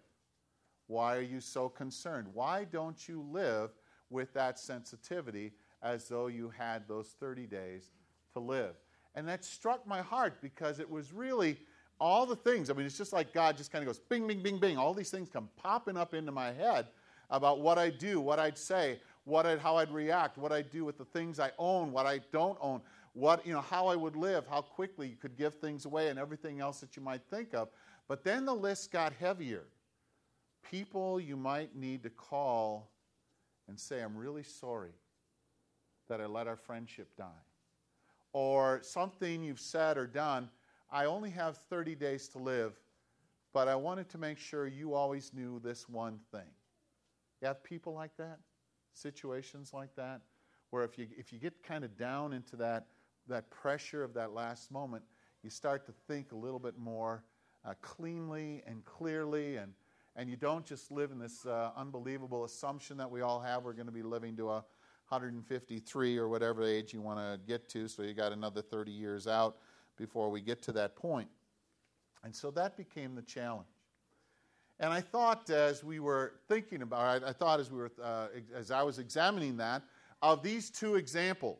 Why 0.87 1.17
are 1.17 1.21
you 1.21 1.41
so 1.41 1.67
concerned? 1.67 2.27
Why 2.33 2.63
don't 2.63 3.07
you 3.07 3.21
live 3.29 3.71
with 4.09 4.33
that 4.33 4.57
sensitivity 4.57 5.51
as 5.81 6.07
though 6.07 6.27
you 6.27 6.49
had 6.49 6.87
those 6.87 7.15
30 7.19 7.45
days 7.47 7.91
to 8.37 8.45
live? 8.45 8.75
And 9.15 9.27
that 9.27 9.43
struck 9.43 9.87
my 9.87 10.01
heart 10.01 10.41
because 10.41 10.79
it 10.79 10.89
was 10.89 11.11
really 11.11 11.57
all 11.99 12.25
the 12.25 12.35
things. 12.35 12.69
I 12.69 12.73
mean, 12.73 12.85
it's 12.85 12.97
just 12.97 13.13
like 13.13 13.33
God 13.33 13.57
just 13.57 13.71
kind 13.71 13.81
of 13.81 13.87
goes 13.87 13.99
bing, 13.99 14.27
bing, 14.27 14.41
bing, 14.43 14.59
bing. 14.59 14.77
All 14.77 14.93
these 14.93 15.09
things 15.09 15.29
come 15.29 15.49
popping 15.57 15.97
up 15.97 16.13
into 16.13 16.31
my 16.31 16.51
head 16.51 16.87
about 17.29 17.59
what 17.59 17.77
I 17.77 17.89
do, 17.89 18.19
what 18.21 18.39
I'd 18.39 18.57
say, 18.57 18.99
what 19.25 19.45
I'd, 19.45 19.59
how 19.59 19.77
I'd 19.77 19.91
react, 19.91 20.37
what 20.37 20.51
I'd 20.51 20.69
do 20.69 20.85
with 20.85 20.97
the 20.97 21.05
things 21.05 21.39
I 21.39 21.51
own, 21.57 21.91
what 21.91 22.05
I 22.05 22.19
don't 22.31 22.57
own, 22.61 22.81
what, 23.13 23.45
you 23.45 23.53
know, 23.53 23.61
how 23.61 23.87
I 23.87 23.95
would 23.95 24.15
live, 24.15 24.45
how 24.47 24.61
quickly 24.61 25.07
you 25.07 25.15
could 25.15 25.35
give 25.35 25.55
things 25.55 25.85
away, 25.85 26.09
and 26.09 26.19
everything 26.19 26.59
else 26.59 26.79
that 26.79 26.95
you 26.95 27.01
might 27.01 27.21
think 27.29 27.53
of. 27.53 27.69
But 28.07 28.23
then 28.23 28.45
the 28.45 28.53
list 28.53 28.91
got 28.91 29.11
heavier. 29.13 29.63
People 30.69 31.19
you 31.19 31.35
might 31.35 31.75
need 31.75 32.03
to 32.03 32.09
call 32.09 32.91
and 33.67 33.79
say, 33.79 34.01
I'm 34.01 34.15
really 34.15 34.43
sorry 34.43 34.93
that 36.07 36.21
I 36.21 36.25
let 36.25 36.47
our 36.47 36.55
friendship 36.55 37.09
die. 37.17 37.25
Or 38.39 38.81
something 38.83 39.41
you've 39.41 39.59
said 39.59 39.97
or 39.97 40.05
done, 40.05 40.51
I 40.91 41.05
only 41.05 41.31
have 41.31 41.57
30 41.71 41.95
days 41.95 42.27
to 42.27 42.37
live, 42.37 42.79
but 43.51 43.67
I 43.67 43.73
wanted 43.73 44.09
to 44.09 44.19
make 44.19 44.37
sure 44.37 44.67
you 44.67 44.93
always 44.93 45.33
knew 45.33 45.59
this 45.63 45.89
one 45.89 46.19
thing. 46.31 46.45
You 47.41 47.47
have 47.47 47.63
people 47.63 47.95
like 47.95 48.15
that, 48.17 48.37
situations 48.93 49.73
like 49.73 49.95
that, 49.95 50.21
where 50.69 50.83
if 50.83 50.99
you, 50.99 51.07
if 51.17 51.33
you 51.33 51.39
get 51.39 51.63
kind 51.63 51.83
of 51.83 51.97
down 51.97 52.31
into 52.31 52.55
that, 52.57 52.85
that 53.27 53.49
pressure 53.49 54.03
of 54.03 54.13
that 54.13 54.33
last 54.33 54.69
moment, 54.69 55.03
you 55.41 55.49
start 55.49 55.83
to 55.87 55.91
think 56.07 56.31
a 56.31 56.35
little 56.35 56.59
bit 56.59 56.77
more 56.77 57.23
uh, 57.65 57.73
cleanly 57.81 58.61
and 58.67 58.85
clearly, 58.85 59.55
and, 59.55 59.73
and 60.15 60.29
you 60.29 60.35
don't 60.35 60.63
just 60.63 60.91
live 60.91 61.09
in 61.09 61.17
this 61.17 61.47
uh, 61.47 61.71
unbelievable 61.75 62.43
assumption 62.43 62.97
that 62.97 63.09
we 63.09 63.21
all 63.21 63.39
have 63.39 63.63
we're 63.63 63.73
going 63.73 63.87
to 63.87 63.91
be 63.91 64.03
living 64.03 64.37
to 64.37 64.51
a 64.51 64.63
153 65.09 66.17
or 66.17 66.27
whatever 66.27 66.63
age 66.63 66.93
you 66.93 67.01
want 67.01 67.19
to 67.19 67.39
get 67.47 67.69
to, 67.69 67.87
so 67.87 68.03
you 68.03 68.13
got 68.13 68.31
another 68.31 68.61
30 68.61 68.91
years 68.91 69.27
out 69.27 69.57
before 69.97 70.29
we 70.29 70.41
get 70.41 70.61
to 70.63 70.71
that 70.73 70.95
point. 70.95 71.29
And 72.23 72.35
so 72.35 72.51
that 72.51 72.77
became 72.77 73.15
the 73.15 73.21
challenge. 73.21 73.67
And 74.79 74.93
I 74.93 75.01
thought 75.01 75.49
as 75.49 75.83
we 75.83 75.99
were 75.99 76.33
thinking 76.47 76.81
about 76.83 77.23
I 77.23 77.31
thought 77.31 77.59
as 77.59 77.71
we 77.71 77.79
were 77.79 77.91
uh, 78.03 78.27
as 78.55 78.69
I 78.69 78.83
was 78.83 78.99
examining 78.99 79.57
that 79.57 79.81
of 80.21 80.43
these 80.43 80.69
two 80.69 80.95
examples 80.95 81.59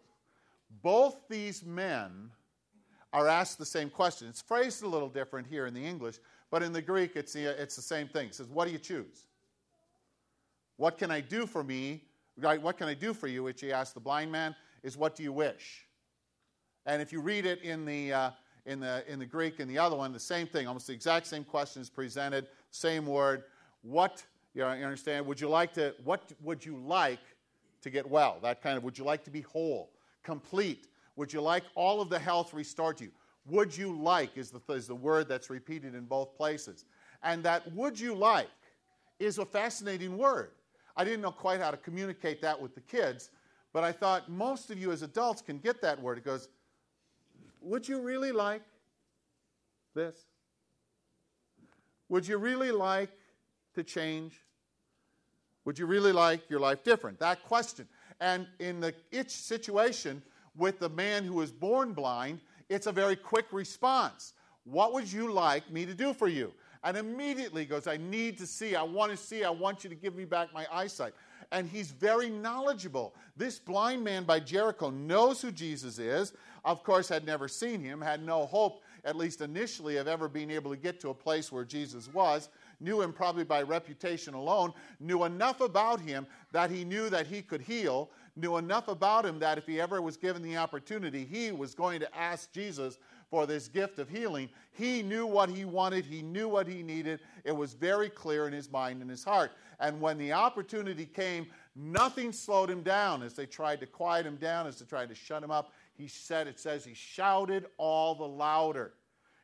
both 0.84 1.28
these 1.30 1.64
men 1.66 2.32
are 3.14 3.28
asked 3.28 3.58
the 3.58 3.66
same 3.66 3.90
question. 3.90 4.28
It's 4.28 4.42
phrased 4.42 4.84
a 4.84 4.88
little 4.88 5.10
different 5.10 5.48
here 5.48 5.66
in 5.66 5.74
the 5.74 5.84
English, 5.84 6.20
but 6.52 6.62
in 6.62 6.74
the 6.74 6.82
Greek, 6.82 7.16
it's 7.16 7.34
the, 7.34 7.46
it's 7.62 7.76
the 7.76 7.82
same 7.82 8.08
thing. 8.08 8.28
It 8.28 8.36
says, 8.36 8.48
What 8.48 8.66
do 8.66 8.72
you 8.72 8.80
choose? 8.80 9.28
What 10.76 10.98
can 10.98 11.10
I 11.10 11.22
do 11.22 11.48
for 11.48 11.64
me? 11.64 12.04
Right, 12.40 12.62
what 12.62 12.78
can 12.78 12.88
I 12.88 12.94
do 12.94 13.14
for 13.14 13.28
you? 13.28 13.44
Which 13.44 13.62
he 13.62 13.72
asked 13.72 13.94
the 13.94 14.00
blind 14.00 14.32
man, 14.32 14.56
is 14.84 14.96
what 14.96 15.16
do 15.16 15.24
you 15.24 15.34
wish? 15.34 15.88
And 16.86 17.02
if 17.02 17.12
you 17.12 17.20
read 17.20 17.46
it 17.46 17.62
in 17.64 17.86
the, 17.86 18.14
uh, 18.14 18.32
in 18.66 18.80
the, 18.80 19.04
in 19.12 19.20
the 19.20 19.26
Greek 19.26 19.60
and 19.60 19.70
the 19.70 19.80
other 19.80 19.96
one, 19.96 20.14
the 20.14 20.20
same 20.20 20.48
thing, 20.48 20.68
almost 20.68 20.88
the 20.88 20.94
exact 20.94 21.26
same 21.26 21.44
question 21.44 21.82
is 21.82 21.90
presented, 21.90 22.48
same 22.72 23.06
word. 23.06 23.44
What, 23.82 24.24
you, 24.54 24.62
know, 24.62 24.74
you 24.74 24.84
understand, 24.84 25.26
would 25.26 25.42
you 25.42 25.50
like 25.50 25.74
to, 25.74 25.96
what 26.04 26.32
would 26.44 26.66
you 26.66 26.78
like 26.78 27.20
to 27.82 27.90
get 27.90 28.08
well? 28.08 28.38
That 28.42 28.62
kind 28.62 28.78
of, 28.78 28.84
would 28.84 28.98
you 28.98 29.04
like 29.04 29.24
to 29.26 29.32
be 29.32 29.42
whole? 29.42 29.92
complete? 30.28 30.90
Would 31.16 31.32
you 31.32 31.42
like 31.42 31.64
all 31.74 32.02
of 32.02 32.10
the 32.10 32.20
health 32.20 32.54
restored 32.54 32.98
to 32.98 33.06
you? 33.06 33.12
Would 33.50 33.76
you 33.76 33.98
like 33.98 34.38
is 34.38 34.52
the, 34.52 34.60
is 34.74 34.88
the 34.88 34.96
word 34.96 35.30
that's 35.30 35.50
repeated 35.50 35.96
in 35.96 36.04
both 36.04 36.36
places. 36.36 36.84
And 37.24 37.42
that 37.44 37.74
would 37.74 37.98
you 37.98 38.14
like 38.14 38.50
is 39.18 39.38
a 39.38 39.46
fascinating 39.46 40.18
word. 40.18 40.52
I 40.98 41.04
didn't 41.04 41.22
know 41.22 41.32
quite 41.32 41.62
how 41.62 41.72
to 41.72 41.78
communicate 41.78 42.42
that 42.42 42.60
with 42.60 42.74
the 42.74 42.82
kids, 42.82 43.30
but 43.72 43.84
I 43.84 43.92
thought 43.92 44.30
most 44.30 44.72
of 44.72 44.80
you 44.80 44.92
as 44.92 45.04
adults 45.04 45.42
can 45.42 45.60
get 45.60 45.82
that 45.84 46.02
word. 46.02 46.18
It 46.18 46.26
goes, 46.26 46.50
Would 47.62 47.88
you 47.88 48.02
really 48.02 48.32
like 48.32 48.64
this? 49.94 50.26
Would 52.10 52.28
you 52.28 52.38
really 52.38 52.72
like 52.72 53.12
to 53.76 53.84
change? 53.84 54.42
Would 55.66 55.78
you 55.78 55.86
really 55.86 56.12
like 56.12 56.50
your 56.50 56.60
life 56.60 56.84
different? 56.84 57.20
That 57.20 57.44
question. 57.44 57.88
And 58.20 58.48
in 58.60 58.80
the 58.80 58.96
itch 59.12 59.32
situation 59.32 60.24
with 60.56 60.80
the 60.80 60.90
man 60.90 61.24
who 61.24 61.34
was 61.34 61.52
born 61.52 61.94
blind, 61.94 62.40
it's 62.70 62.88
a 62.88 62.92
very 62.92 63.16
quick 63.16 63.46
response. 63.52 64.34
What 64.64 64.94
would 64.94 65.12
you 65.12 65.32
like 65.32 65.70
me 65.70 65.86
to 65.86 65.94
do 65.94 66.14
for 66.14 66.28
you? 66.28 66.54
And 66.84 66.98
immediately 66.98 67.66
goes, 67.66 67.88
I 67.88 67.98
need 67.98 68.38
to 68.38 68.48
see. 68.48 68.76
I 68.76 68.84
want 68.84 69.12
to 69.12 69.18
see. 69.18 69.44
I 69.44 69.50
want 69.50 69.84
you 69.84 69.90
to 69.90 69.96
give 69.96 70.16
me 70.16 70.26
back 70.26 70.54
my 70.54 70.66
eyesight. 70.72 71.14
And 71.52 71.70
he's 71.70 71.92
very 71.92 72.30
knowledgeable. 72.30 73.16
This 73.38 73.58
blind 73.58 74.04
man 74.04 74.24
by 74.24 74.40
Jericho 74.40 74.90
knows 74.90 75.42
who 75.42 75.52
Jesus 75.52 75.98
is. 75.98 76.34
Of 76.66 76.84
course, 76.84 77.08
had 77.08 77.26
never 77.26 77.48
seen 77.48 77.82
him, 77.82 78.02
had 78.02 78.26
no 78.26 78.46
hope, 78.46 78.84
at 79.06 79.16
least 79.16 79.40
initially, 79.40 79.98
of 79.98 80.08
ever 80.08 80.28
being 80.28 80.52
able 80.52 80.72
to 80.72 80.78
get 80.78 81.00
to 81.00 81.10
a 81.10 81.14
place 81.14 81.52
where 81.52 81.64
Jesus 81.64 82.14
was. 82.14 82.50
Knew 82.82 83.02
him 83.02 83.14
probably 83.14 83.46
by 83.46 83.62
reputation 83.62 84.34
alone, 84.34 84.74
knew 85.00 85.24
enough 85.24 85.62
about 85.62 86.02
him 86.02 86.28
that 86.52 86.70
he 86.70 86.84
knew 86.84 87.10
that 87.10 87.26
he 87.26 87.42
could 87.42 87.62
heal, 87.62 88.12
knew 88.36 88.58
enough 88.58 88.88
about 88.88 89.26
him 89.26 89.40
that 89.40 89.58
if 89.58 89.66
he 89.66 89.82
ever 89.82 90.02
was 90.02 90.18
given 90.18 90.44
the 90.44 90.58
opportunity, 90.58 91.26
he 91.26 91.52
was 91.52 91.74
going 91.74 92.00
to 92.02 92.16
ask 92.16 92.52
Jesus 92.52 93.00
for 93.30 93.46
this 93.46 93.68
gift 93.68 94.00
of 94.00 94.10
healing. 94.10 94.50
He 94.72 95.02
knew 95.02 95.26
what 95.26 95.50
he 95.50 95.66
wanted, 95.66 96.06
he 96.06 96.22
knew 96.22 96.48
what 96.48 96.68
he 96.68 96.84
needed. 96.84 97.20
It 97.44 97.52
was 97.52 97.74
very 97.74 98.10
clear 98.10 98.48
in 98.48 98.54
his 98.54 98.72
mind 98.72 99.02
and 99.02 99.10
his 99.10 99.24
heart. 99.24 99.52
And 99.80 100.00
when 100.02 100.18
the 100.18 100.34
opportunity 100.34 101.06
came, 101.06 101.48
nothing 101.76 102.32
slowed 102.32 102.70
him 102.70 102.82
down 102.82 103.22
as 103.22 103.34
they 103.34 103.46
tried 103.46 103.80
to 103.82 103.86
quiet 103.86 104.26
him 104.26 104.38
down, 104.38 104.68
as 104.68 104.80
they 104.80 104.86
tried 104.86 105.10
to 105.10 105.16
shut 105.16 105.44
him 105.44 105.52
up. 105.52 105.72
He 105.94 106.08
said, 106.08 106.48
it 106.48 106.60
says, 106.60 106.86
he 106.86 106.94
shouted 106.94 107.66
all 107.78 108.16
the 108.16 108.28
louder. 108.28 108.94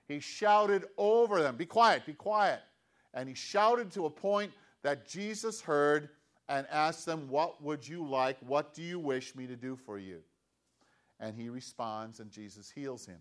He 0.07 0.19
shouted 0.19 0.85
over 0.97 1.41
them, 1.41 1.55
Be 1.55 1.65
quiet, 1.65 2.05
be 2.05 2.13
quiet. 2.13 2.61
And 3.13 3.29
he 3.29 3.35
shouted 3.35 3.91
to 3.91 4.05
a 4.05 4.09
point 4.09 4.51
that 4.81 5.07
Jesus 5.07 5.61
heard 5.61 6.09
and 6.49 6.67
asked 6.71 7.05
them, 7.05 7.27
What 7.29 7.63
would 7.63 7.87
you 7.87 8.05
like? 8.05 8.37
What 8.45 8.73
do 8.73 8.81
you 8.81 8.99
wish 8.99 9.35
me 9.35 9.47
to 9.47 9.55
do 9.55 9.75
for 9.75 9.97
you? 9.97 10.19
And 11.19 11.35
he 11.35 11.49
responds, 11.49 12.19
and 12.19 12.29
Jesus 12.31 12.69
heals 12.69 13.05
him. 13.05 13.19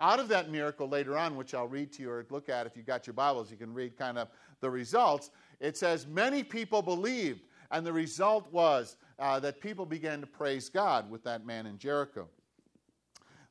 Out 0.00 0.20
of 0.20 0.28
that 0.28 0.50
miracle 0.50 0.88
later 0.88 1.16
on, 1.16 1.36
which 1.36 1.54
I'll 1.54 1.68
read 1.68 1.92
to 1.94 2.02
you 2.02 2.10
or 2.10 2.26
look 2.28 2.48
at 2.48 2.66
if 2.66 2.76
you've 2.76 2.86
got 2.86 3.06
your 3.06 3.14
Bibles, 3.14 3.50
you 3.50 3.56
can 3.56 3.72
read 3.72 3.96
kind 3.96 4.18
of 4.18 4.28
the 4.60 4.70
results. 4.70 5.30
It 5.58 5.76
says, 5.76 6.06
Many 6.06 6.42
people 6.42 6.82
believed, 6.82 7.40
and 7.70 7.86
the 7.86 7.92
result 7.92 8.52
was 8.52 8.96
uh, 9.18 9.40
that 9.40 9.60
people 9.60 9.86
began 9.86 10.20
to 10.20 10.26
praise 10.26 10.68
God 10.68 11.10
with 11.10 11.24
that 11.24 11.46
man 11.46 11.66
in 11.66 11.78
Jericho. 11.78 12.28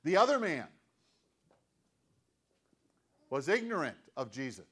The 0.04 0.18
other 0.18 0.38
man 0.38 0.68
was 3.32 3.50
ignorant 3.50 3.98
of 4.16 4.32
Jesus. 4.32 4.68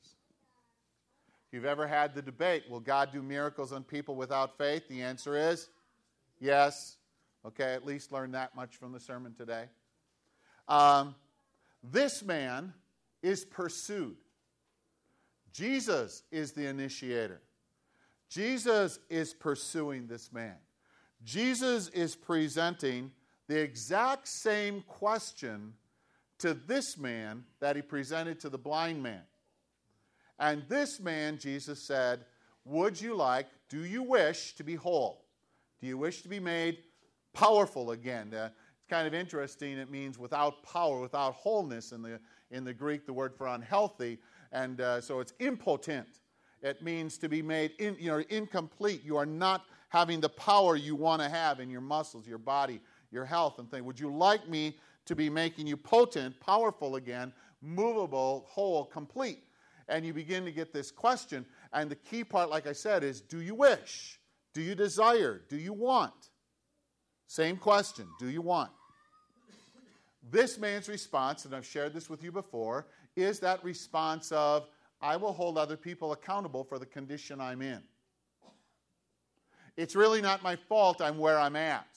If 1.48 1.53
you've 1.53 1.65
ever 1.65 1.88
had 1.88 2.13
the 2.13 2.22
debate, 2.22 2.63
will 2.70 2.80
God 2.80 3.12
do 3.12 3.24
miracles 3.24 3.72
on 3.72 3.84
people 3.84 4.15
without 4.15 4.58
faith? 4.60 4.88
The 4.88 5.01
answer 5.01 5.36
is 5.36 5.70
yes. 6.39 6.98
Okay, 7.46 7.74
at 7.74 7.84
least 7.84 8.12
learn 8.12 8.32
that 8.32 8.56
much 8.56 8.77
from 8.77 8.92
the 8.92 9.00
sermon 9.00 9.34
today. 9.34 9.65
Um, 10.68 11.15
this 11.84 12.24
man 12.24 12.74
is 13.22 13.44
pursued. 13.46 14.16
Jesus 15.52 16.24
is 16.32 16.52
the 16.52 16.66
initiator. 16.66 17.42
Jesus 18.30 19.00
is 19.10 19.34
pursuing 19.34 20.08
this 20.08 20.32
man. 20.34 20.56
Jesus 21.24 21.90
is 21.90 22.16
presenting 22.16 23.12
the 23.48 23.60
exact 23.60 24.27
same 24.27 24.81
question 24.88 25.74
to 26.40 26.53
this 26.53 26.98
man 26.98 27.44
that 27.60 27.75
he 27.75 27.81
presented 27.81 28.40
to 28.40 28.50
the 28.50 28.57
blind 28.57 29.01
man. 29.01 29.22
And 30.40 30.64
this 30.68 31.00
man, 31.00 31.38
Jesus 31.38 31.81
said, 31.81 32.25
Would 32.66 33.00
you 33.00 33.16
like, 33.16 33.48
do 33.70 33.86
you 33.86 34.03
wish 34.03 34.55
to 34.55 34.64
be 34.64 34.75
whole? 34.75 35.25
Do 35.79 35.88
you 35.88 35.98
wish 35.98 36.22
to 36.24 36.29
be 36.29 36.40
made 36.40 36.79
powerful 37.34 37.92
again? 37.92 38.34
Uh, 38.34 38.50
it's 38.83 38.89
kind 38.89 39.07
of 39.07 39.13
interesting. 39.13 39.77
It 39.77 39.89
means 39.89 40.19
without 40.19 40.61
power, 40.61 41.00
without 41.00 41.35
wholeness 41.35 41.93
in 41.93 42.01
the, 42.01 42.19
in 42.51 42.65
the 42.65 42.74
Greek, 42.74 43.05
the 43.05 43.13
word 43.13 43.33
for 43.33 43.48
unhealthy. 43.48 44.19
And 44.51 44.81
uh, 44.81 45.00
so 45.00 45.22
it's 45.22 45.31
impotent. 45.39 46.19
It 46.61 46.81
means 46.81 47.17
to 47.19 47.29
be 47.29 47.41
made 47.41 47.72
in, 47.79 47.96
you 47.98 48.11
know, 48.11 48.22
incomplete. 48.27 49.01
You 49.05 49.15
are 49.15 49.25
not 49.25 49.67
having 49.87 50.19
the 50.19 50.27
power 50.27 50.75
you 50.75 50.98
want 50.98 51.22
to 51.22 51.29
have 51.29 51.61
in 51.61 51.69
your 51.69 51.79
muscles, 51.79 52.27
your 52.27 52.37
body, 52.37 52.81
your 53.09 53.24
health, 53.24 53.57
and 53.57 53.72
things. 53.72 53.83
Would 53.83 54.01
you 54.01 54.13
like 54.13 54.50
me 54.50 54.77
to 55.05 55.15
be 55.15 55.29
making 55.29 55.65
you 55.65 55.77
potent, 55.77 56.37
powerful 56.41 56.98
again, 56.98 57.31
movable, 57.61 58.46
whole, 58.50 58.83
complete? 58.83 59.46
And 59.87 60.05
you 60.05 60.11
begin 60.11 60.43
to 60.43 60.51
get 60.51 60.74
this 60.74 60.91
question. 60.91 61.46
And 61.72 61.89
the 61.89 61.96
key 61.96 62.25
part, 62.25 62.50
like 62.50 62.67
I 62.67 62.74
said, 62.74 63.05
is 63.05 63.22
do 63.22 63.39
you 63.39 63.55
wish? 63.55 64.19
Do 64.53 64.61
you 64.61 64.75
desire? 64.75 65.41
Do 65.48 65.55
you 65.55 65.72
want? 65.72 66.31
Same 67.33 67.57
question 67.57 68.05
do 68.19 68.29
you 68.29 68.43
want? 68.43 68.69
This 70.29 70.59
man's 70.59 70.87
response, 70.87 71.46
and 71.46 71.55
I've 71.55 71.65
shared 71.65 71.91
this 71.91 72.07
with 72.07 72.24
you 72.24 72.31
before, 72.31 72.85
is 73.15 73.39
that 73.39 73.63
response 73.63 74.31
of, 74.31 74.67
I 75.01 75.17
will 75.17 75.33
hold 75.33 75.57
other 75.57 75.75
people 75.75 76.11
accountable 76.11 76.63
for 76.63 76.77
the 76.77 76.85
condition 76.85 77.41
I'm 77.41 77.63
in. 77.63 77.81
It's 79.77 79.96
really 79.96 80.22
not 80.22 80.43
my 80.43 80.55
fault 80.55 81.01
I'm 81.01 81.17
where 81.17 81.39
I'm 81.39 81.55
at. 81.55 81.87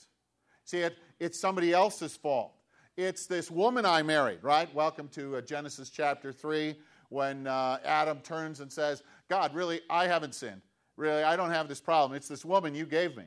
See, 0.65 0.79
it, 0.79 0.97
it's 1.19 1.39
somebody 1.39 1.71
else's 1.71 2.17
fault. 2.17 2.53
It's 2.95 3.27
this 3.27 3.51
woman 3.51 3.85
I 3.85 4.01
married, 4.01 4.39
right? 4.41 4.73
Welcome 4.73 5.07
to 5.09 5.35
uh, 5.35 5.41
Genesis 5.41 5.91
chapter 5.91 6.33
3 6.33 6.75
when 7.09 7.45
uh, 7.45 7.77
Adam 7.85 8.21
turns 8.21 8.59
and 8.59 8.73
says, 8.73 9.03
God, 9.29 9.53
really, 9.53 9.81
I 9.87 10.07
haven't 10.07 10.33
sinned. 10.33 10.63
Really, 10.95 11.21
I 11.21 11.35
don't 11.35 11.51
have 11.51 11.67
this 11.67 11.79
problem. 11.79 12.17
It's 12.17 12.27
this 12.27 12.43
woman 12.43 12.73
you 12.73 12.87
gave 12.87 13.15
me. 13.15 13.25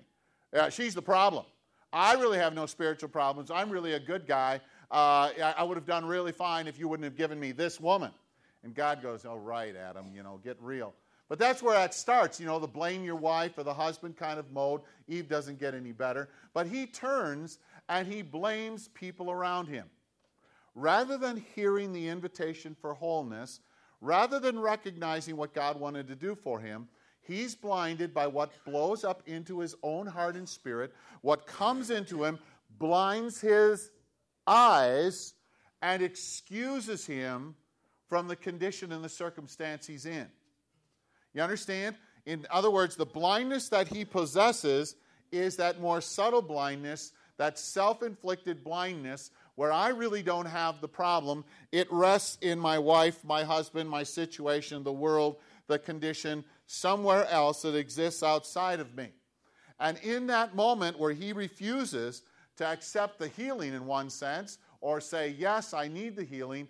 Uh, 0.53 0.71
she's 0.71 0.97
the 0.97 1.03
problem. 1.03 1.45
I 1.93 2.15
really 2.15 2.39
have 2.39 2.55
no 2.55 2.67
spiritual 2.67 3.09
problems. 3.09 3.51
I'm 3.51 3.71
really 3.71 3.95
a 3.95 4.01
good 4.01 4.27
guy. 4.27 4.61
Uh, 4.91 5.31
I 5.57 5.63
would 5.63 5.77
have 5.77 5.87
done 5.87 6.05
really 6.05 6.33
fine 6.33 6.67
if 6.67 6.79
you 6.79 6.89
wouldn't 6.89 7.05
have 7.05 7.17
given 7.17 7.39
me 7.39 7.53
this 7.53 7.81
woman. 7.81 8.11
And 8.63 8.75
God 8.75 9.03
goes, 9.03 9.25
Oh, 9.25 9.37
right, 9.37 9.75
Adam, 9.75 10.07
you 10.15 10.23
know, 10.23 10.41
get 10.43 10.57
real. 10.61 10.95
But 11.29 11.39
that's 11.39 11.63
where 11.63 11.75
that 11.75 11.95
starts, 11.95 12.41
you 12.41 12.47
know, 12.47 12.59
the 12.59 12.67
blame 12.67 13.05
your 13.05 13.17
wife 13.17 13.57
or 13.57 13.63
the 13.63 13.73
husband 13.73 14.17
kind 14.17 14.41
of 14.41 14.51
mode. 14.51 14.81
Eve 15.07 15.29
doesn't 15.29 15.61
get 15.61 15.75
any 15.75 15.93
better. 15.93 16.29
But 16.53 16.67
he 16.67 16.87
turns 16.87 17.59
and 17.89 18.07
he 18.07 18.23
blames 18.23 18.89
people 18.89 19.31
around 19.31 19.67
him. 19.67 19.87
Rather 20.75 21.17
than 21.17 21.45
hearing 21.55 21.93
the 21.93 22.09
invitation 22.09 22.77
for 22.81 22.95
wholeness, 22.95 23.61
rather 24.01 24.41
than 24.41 24.59
recognizing 24.59 25.37
what 25.37 25.55
God 25.55 25.79
wanted 25.79 26.09
to 26.09 26.17
do 26.17 26.35
for 26.35 26.59
him, 26.59 26.89
He's 27.31 27.55
blinded 27.55 28.13
by 28.13 28.27
what 28.27 28.51
blows 28.65 29.05
up 29.05 29.23
into 29.25 29.61
his 29.61 29.77
own 29.85 30.09
heart 30.09 30.35
and 30.35 30.49
spirit. 30.49 30.93
What 31.21 31.47
comes 31.47 31.91
into 31.91 32.25
him 32.25 32.41
blinds 32.81 33.41
his 33.41 33.93
eyes 34.49 35.35
and 35.81 36.03
excuses 36.03 37.07
him 37.07 37.55
from 38.09 38.27
the 38.27 38.35
condition 38.35 38.91
and 38.91 39.05
the 39.05 39.09
circumstance 39.09 39.87
he's 39.87 40.07
in. 40.07 40.27
You 41.33 41.43
understand? 41.43 41.95
In 42.27 42.47
other 42.51 42.69
words, 42.69 42.97
the 42.97 43.07
blindness 43.07 43.69
that 43.69 43.87
he 43.87 44.05
possesses 44.05 44.97
is 45.31 45.55
that 45.55 45.81
more 45.81 46.01
subtle 46.01 46.43
blindness, 46.43 47.13
that 47.37 47.61
self 47.61 48.03
inflicted 48.03 48.65
blindness, 48.65 49.31
where 49.55 49.71
I 49.71 49.91
really 49.91 50.25
don't 50.25 50.47
have 50.47 50.81
the 50.81 50.89
problem. 50.89 51.45
It 51.71 51.87
rests 51.93 52.39
in 52.41 52.59
my 52.59 52.79
wife, 52.79 53.23
my 53.23 53.45
husband, 53.45 53.89
my 53.89 54.03
situation, 54.03 54.83
the 54.83 54.93
world, 54.93 55.37
the 55.71 55.79
condition, 55.79 56.45
somewhere 56.67 57.27
else 57.31 57.63
that 57.63 57.77
exists 57.77 58.23
outside 58.23 58.81
of 58.81 58.95
me. 58.97 59.09
And 59.79 59.97
in 59.99 60.27
that 60.27 60.55
moment 60.55 60.99
where 60.99 61.13
he 61.13 61.33
refuses 61.33 62.23
to 62.57 62.67
accept 62.67 63.19
the 63.19 63.29
healing 63.29 63.73
in 63.73 63.87
one 63.87 64.11
sense, 64.11 64.59
or 64.83 65.01
say, 65.01 65.35
Yes, 65.39 65.73
I 65.73 65.89
need 65.89 66.17
the 66.17 66.25
healing, 66.25 66.69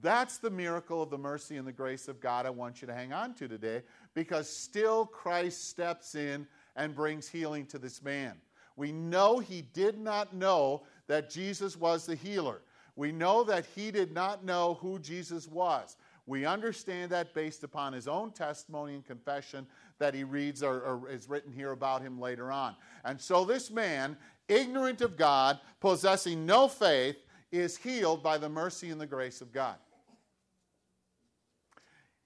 that's 0.00 0.38
the 0.38 0.50
miracle 0.50 1.02
of 1.02 1.10
the 1.10 1.18
mercy 1.18 1.56
and 1.56 1.66
the 1.66 1.72
grace 1.72 2.08
of 2.08 2.20
God 2.20 2.46
I 2.46 2.50
want 2.50 2.80
you 2.80 2.86
to 2.86 2.94
hang 2.94 3.12
on 3.12 3.34
to 3.34 3.48
today, 3.48 3.82
because 4.14 4.48
still 4.48 5.04
Christ 5.04 5.68
steps 5.68 6.14
in 6.14 6.46
and 6.76 6.94
brings 6.94 7.28
healing 7.28 7.66
to 7.66 7.78
this 7.78 8.02
man. 8.02 8.34
We 8.76 8.92
know 8.92 9.38
he 9.38 9.62
did 9.62 9.98
not 9.98 10.34
know 10.34 10.82
that 11.08 11.30
Jesus 11.30 11.76
was 11.76 12.06
the 12.06 12.14
healer. 12.14 12.62
We 12.94 13.10
know 13.12 13.44
that 13.44 13.66
he 13.74 13.90
did 13.90 14.12
not 14.12 14.44
know 14.44 14.78
who 14.80 14.98
Jesus 14.98 15.48
was. 15.48 15.96
We 16.26 16.44
understand 16.44 17.12
that 17.12 17.34
based 17.34 17.62
upon 17.62 17.92
his 17.92 18.08
own 18.08 18.32
testimony 18.32 18.94
and 18.94 19.06
confession 19.06 19.66
that 19.98 20.12
he 20.12 20.24
reads 20.24 20.62
or, 20.62 20.80
or, 20.80 21.08
is 21.08 21.28
written 21.28 21.52
here 21.52 21.70
about 21.70 22.02
him 22.02 22.20
later 22.20 22.50
on. 22.50 22.74
And 23.04 23.20
so 23.20 23.44
this 23.44 23.70
man, 23.70 24.16
ignorant 24.48 25.00
of 25.00 25.16
God, 25.16 25.60
possessing 25.80 26.44
no 26.44 26.66
faith, 26.66 27.16
is 27.52 27.76
healed 27.76 28.24
by 28.24 28.38
the 28.38 28.48
mercy 28.48 28.90
and 28.90 29.00
the 29.00 29.06
grace 29.06 29.40
of 29.40 29.52
God. 29.52 29.76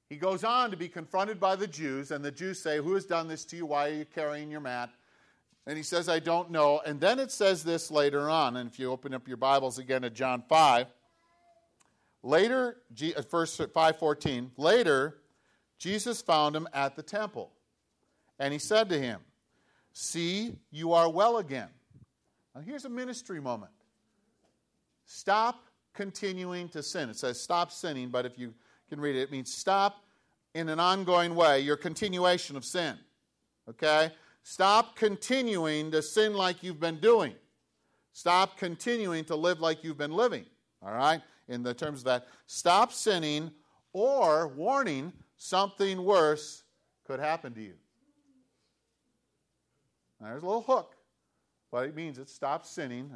he 0.08 0.16
goes 0.16 0.44
on 0.44 0.70
to 0.70 0.76
be 0.78 0.88
confronted 0.88 1.38
by 1.38 1.54
the 1.54 1.66
Jews, 1.66 2.10
and 2.10 2.24
the 2.24 2.32
Jews 2.32 2.58
say, 2.58 2.78
Who 2.78 2.94
has 2.94 3.04
done 3.04 3.28
this 3.28 3.44
to 3.46 3.56
you? 3.56 3.66
Why 3.66 3.88
are 3.90 3.92
you 3.92 4.06
carrying 4.06 4.50
your 4.50 4.60
mat? 4.60 4.90
And 5.66 5.76
he 5.76 5.82
says, 5.82 6.08
I 6.08 6.20
don't 6.20 6.50
know. 6.50 6.80
And 6.86 6.98
then 6.98 7.18
it 7.18 7.30
says 7.30 7.62
this 7.62 7.90
later 7.90 8.30
on, 8.30 8.56
and 8.56 8.68
if 8.68 8.78
you 8.78 8.90
open 8.90 9.12
up 9.12 9.28
your 9.28 9.36
Bibles 9.36 9.78
again 9.78 10.04
at 10.04 10.14
John 10.14 10.42
5, 10.48 10.86
later, 12.22 12.78
at 13.00 13.16
uh, 13.16 13.22
verse 13.22 13.56
514, 13.56 14.52
later, 14.56 15.18
Jesus 15.78 16.20
found 16.20 16.54
him 16.54 16.68
at 16.72 16.96
the 16.96 17.02
temple. 17.02 17.50
And 18.38 18.52
he 18.52 18.58
said 18.58 18.88
to 18.90 18.98
him, 18.98 19.20
See, 19.92 20.56
you 20.70 20.92
are 20.92 21.10
well 21.10 21.38
again. 21.38 21.68
Now 22.54 22.60
here's 22.60 22.84
a 22.84 22.88
ministry 22.88 23.40
moment. 23.40 23.72
Stop 25.06 25.66
continuing 25.94 26.68
to 26.68 26.82
sin. 26.82 27.10
It 27.10 27.16
says 27.16 27.40
stop 27.40 27.72
sinning, 27.72 28.08
but 28.08 28.24
if 28.24 28.38
you 28.38 28.54
can 28.88 29.00
read 29.00 29.16
it, 29.16 29.22
it 29.22 29.32
means 29.32 29.52
stop 29.52 30.04
in 30.54 30.68
an 30.68 30.80
ongoing 30.80 31.34
way 31.34 31.60
your 31.60 31.76
continuation 31.76 32.56
of 32.56 32.64
sin. 32.64 32.96
Okay? 33.68 34.10
Stop 34.42 34.96
continuing 34.96 35.90
to 35.90 36.02
sin 36.02 36.34
like 36.34 36.62
you've 36.62 36.80
been 36.80 36.98
doing. 36.98 37.34
Stop 38.12 38.56
continuing 38.56 39.24
to 39.24 39.36
live 39.36 39.60
like 39.60 39.84
you've 39.84 39.98
been 39.98 40.12
living. 40.12 40.44
All 40.82 40.92
right? 40.92 41.20
In 41.50 41.64
the 41.64 41.74
terms 41.74 41.98
of 41.98 42.04
that, 42.04 42.28
stop 42.46 42.92
sinning 42.92 43.50
or 43.92 44.48
warning 44.48 45.12
something 45.36 46.04
worse 46.04 46.62
could 47.04 47.18
happen 47.18 47.52
to 47.54 47.60
you. 47.60 47.74
There's 50.20 50.44
a 50.44 50.46
little 50.46 50.62
hook. 50.62 50.94
What 51.70 51.86
it 51.86 51.96
means 51.96 52.18
is 52.18 52.30
stop 52.30 52.64
sinning. 52.64 53.10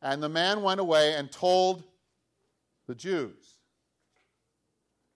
And 0.00 0.22
the 0.22 0.30
man 0.30 0.62
went 0.62 0.80
away 0.80 1.14
and 1.14 1.30
told 1.30 1.84
the 2.86 2.94
Jews 2.94 3.58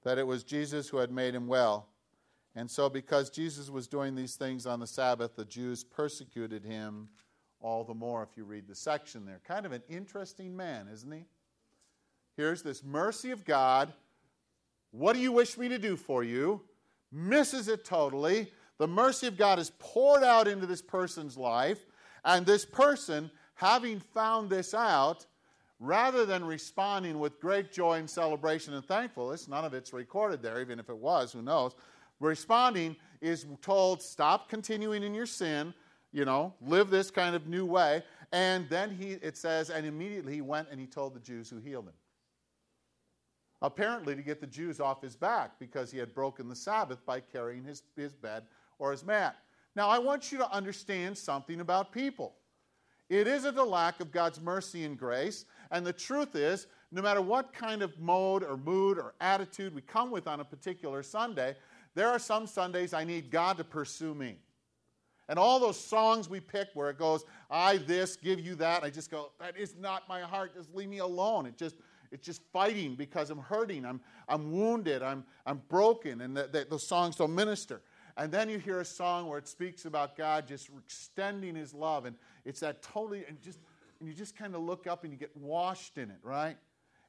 that 0.05 0.19
it 0.19 0.27
was 0.27 0.45
Jesus 0.45 0.88
who 0.88 0.99
had 0.99 1.11
made 1.11 1.35
him 1.35 1.47
well. 1.47 1.88
And 2.55 2.71
so, 2.71 2.91
because 2.91 3.31
Jesus 3.31 3.71
was 3.71 3.87
doing 3.87 4.15
these 4.15 4.35
things 4.35 4.67
on 4.67 4.79
the 4.79 4.87
Sabbath, 4.87 5.37
the 5.37 5.47
Jews 5.47 5.85
persecuted 5.85 6.67
him 6.67 7.09
all 7.61 7.83
the 7.83 7.95
more 7.95 8.23
if 8.23 8.37
you 8.37 8.45
read 8.45 8.69
the 8.69 8.75
section 8.75 9.25
there. 9.25 9.41
Kind 9.43 9.65
of 9.65 9.73
an 9.73 9.83
interesting 9.88 10.55
man, 10.55 10.87
isn't 10.93 11.11
he? 11.11 11.25
Here's 12.37 12.62
this 12.62 12.83
mercy 12.83 13.31
of 13.31 13.45
God. 13.45 13.92
What 14.90 15.14
do 15.14 15.21
you 15.21 15.33
wish 15.33 15.57
me 15.57 15.68
to 15.68 15.79
do 15.79 15.97
for 15.97 16.25
you? 16.25 16.61
Misses 17.11 17.68
it 17.68 17.85
totally. 17.85 18.53
The 18.79 18.88
mercy 18.88 19.27
of 19.27 19.37
God 19.37 19.59
is 19.59 19.71
poured 19.79 20.23
out 20.23 20.49
into 20.49 20.66
this 20.66 20.83
person's 20.83 21.37
life, 21.37 21.87
and 22.25 22.45
this 22.45 22.64
person, 22.64 23.31
having 23.55 24.01
found 24.01 24.51
this 24.51 24.75
out, 24.75 25.27
rather 25.79 26.25
than 26.25 26.45
responding 26.45 27.18
with 27.18 27.40
great 27.40 27.73
joy 27.73 27.99
and 27.99 28.09
celebration 28.09 28.75
and 28.75 28.85
thankfulness, 28.85 29.49
none 29.49 29.64
of 29.64 29.75
it's 29.75 29.92
recorded 29.92 30.42
there, 30.42 30.61
even 30.61 30.79
if 30.79 30.88
it 30.88 30.97
was, 30.97 31.33
who 31.33 31.42
knows, 31.42 31.75
responding 32.21 32.97
is 33.21 33.47
told, 33.61 34.01
stop 34.01 34.49
continuing 34.49 35.03
in 35.03 35.14
your 35.14 35.27
sin, 35.27 35.75
you 36.12 36.25
know, 36.25 36.55
live 36.61 36.90
this 36.90 37.11
kind 37.11 37.35
of 37.35 37.47
new 37.47 37.64
way. 37.64 38.03
And 38.33 38.68
then 38.68 38.90
he, 38.90 39.12
it 39.12 39.37
says, 39.37 39.71
and 39.71 39.87
immediately 39.87 40.35
he 40.35 40.40
went 40.40 40.68
and 40.71 40.81
he 40.81 40.87
told 40.87 41.14
the 41.14 41.21
Jews 41.21 41.51
who 41.51 41.59
healed 41.59 41.87
him. 41.87 41.95
Apparently, 43.62 44.16
to 44.16 44.22
get 44.22 44.40
the 44.40 44.46
Jews 44.46 44.81
off 44.81 45.01
his 45.01 45.14
back 45.14 45.59
because 45.59 45.90
he 45.90 45.98
had 45.98 46.14
broken 46.14 46.48
the 46.48 46.57
Sabbath 46.57 47.05
by 47.07 47.20
carrying 47.20 47.64
his, 47.64 47.83
his 47.96 48.12
bed 48.12 48.42
or 48.79 48.90
his 48.90 49.05
mat. 49.05 49.37
Now, 49.77 49.88
I 49.88 49.98
want 49.98 50.33
you 50.33 50.38
to 50.38 50.51
understand 50.51 51.16
something 51.16 51.61
about 51.61 51.92
people. 51.92 52.35
It 53.09 53.27
isn't 53.27 53.57
a 53.57 53.64
lack 53.64 54.01
of 54.01 54.11
God's 54.11 54.40
mercy 54.40 54.85
and 54.85 54.98
grace. 54.98 55.44
And 55.70 55.87
the 55.87 55.92
truth 55.92 56.35
is, 56.35 56.66
no 56.90 57.03
matter 57.03 57.22
what 57.22 57.53
kind 57.53 57.83
of 57.83 57.98
mode 57.98 58.42
or 58.42 58.57
mood 58.57 58.98
or 58.98 59.14
attitude 59.20 59.75
we 59.75 59.81
come 59.81 60.11
with 60.11 60.27
on 60.27 60.40
a 60.40 60.44
particular 60.44 61.03
Sunday, 61.03 61.55
there 61.94 62.09
are 62.09 62.18
some 62.18 62.46
Sundays 62.46 62.92
I 62.92 63.05
need 63.05 63.31
God 63.31 63.59
to 63.59 63.64
pursue 63.64 64.14
me. 64.14 64.37
And 65.29 65.38
all 65.38 65.61
those 65.61 65.79
songs 65.79 66.29
we 66.29 66.40
pick 66.40 66.68
where 66.75 66.90
it 66.90 66.98
goes, 66.98 67.25
I 67.51 67.79
this, 67.79 68.16
give 68.16 68.40
you 68.40 68.55
that, 68.57 68.83
I 68.83 68.90
just 68.90 69.11
go, 69.11 69.31
that 69.40 69.57
is 69.57 69.75
not 69.79 70.09
my 70.09 70.20
heart. 70.20 70.55
Just 70.55 70.75
leave 70.75 70.88
me 70.88 70.98
alone. 70.98 71.46
It 71.46 71.57
just, 71.57 71.77
it's 72.12 72.27
just 72.27 72.42
fighting 72.53 72.94
because 72.94 73.31
I'm 73.31 73.38
hurting. 73.38 73.85
I'm, 73.85 74.01
I'm 74.29 74.53
wounded. 74.53 75.03
I'm, 75.03 75.25
I'm 75.46 75.62
broken. 75.68 76.20
And 76.20 76.37
the, 76.37 76.48
the, 76.53 76.66
those 76.68 76.87
songs 76.87 77.16
don't 77.16 77.35
minister. 77.35 77.81
And 78.16 78.31
then 78.31 78.51
you 78.51 78.59
hear 78.59 78.81
a 78.81 78.85
song 78.85 79.27
where 79.27 79.38
it 79.38 79.48
speaks 79.48 79.87
about 79.87 80.16
God 80.16 80.46
just 80.46 80.68
extending 80.79 81.57
his 81.57 81.72
love. 81.72 82.05
And 82.05 82.14
it's 82.44 82.61
that 82.61 82.83
totally, 82.83 83.25
and 83.27 83.40
just, 83.42 83.59
and 83.98 84.09
you 84.09 84.14
just 84.14 84.37
kind 84.37 84.55
of 84.55 84.61
look 84.61 84.87
up 84.87 85.05
and 85.05 85.12
you 85.12 85.18
get 85.18 85.35
washed 85.37 85.96
in 85.96 86.11
it, 86.11 86.18
right? 86.22 86.57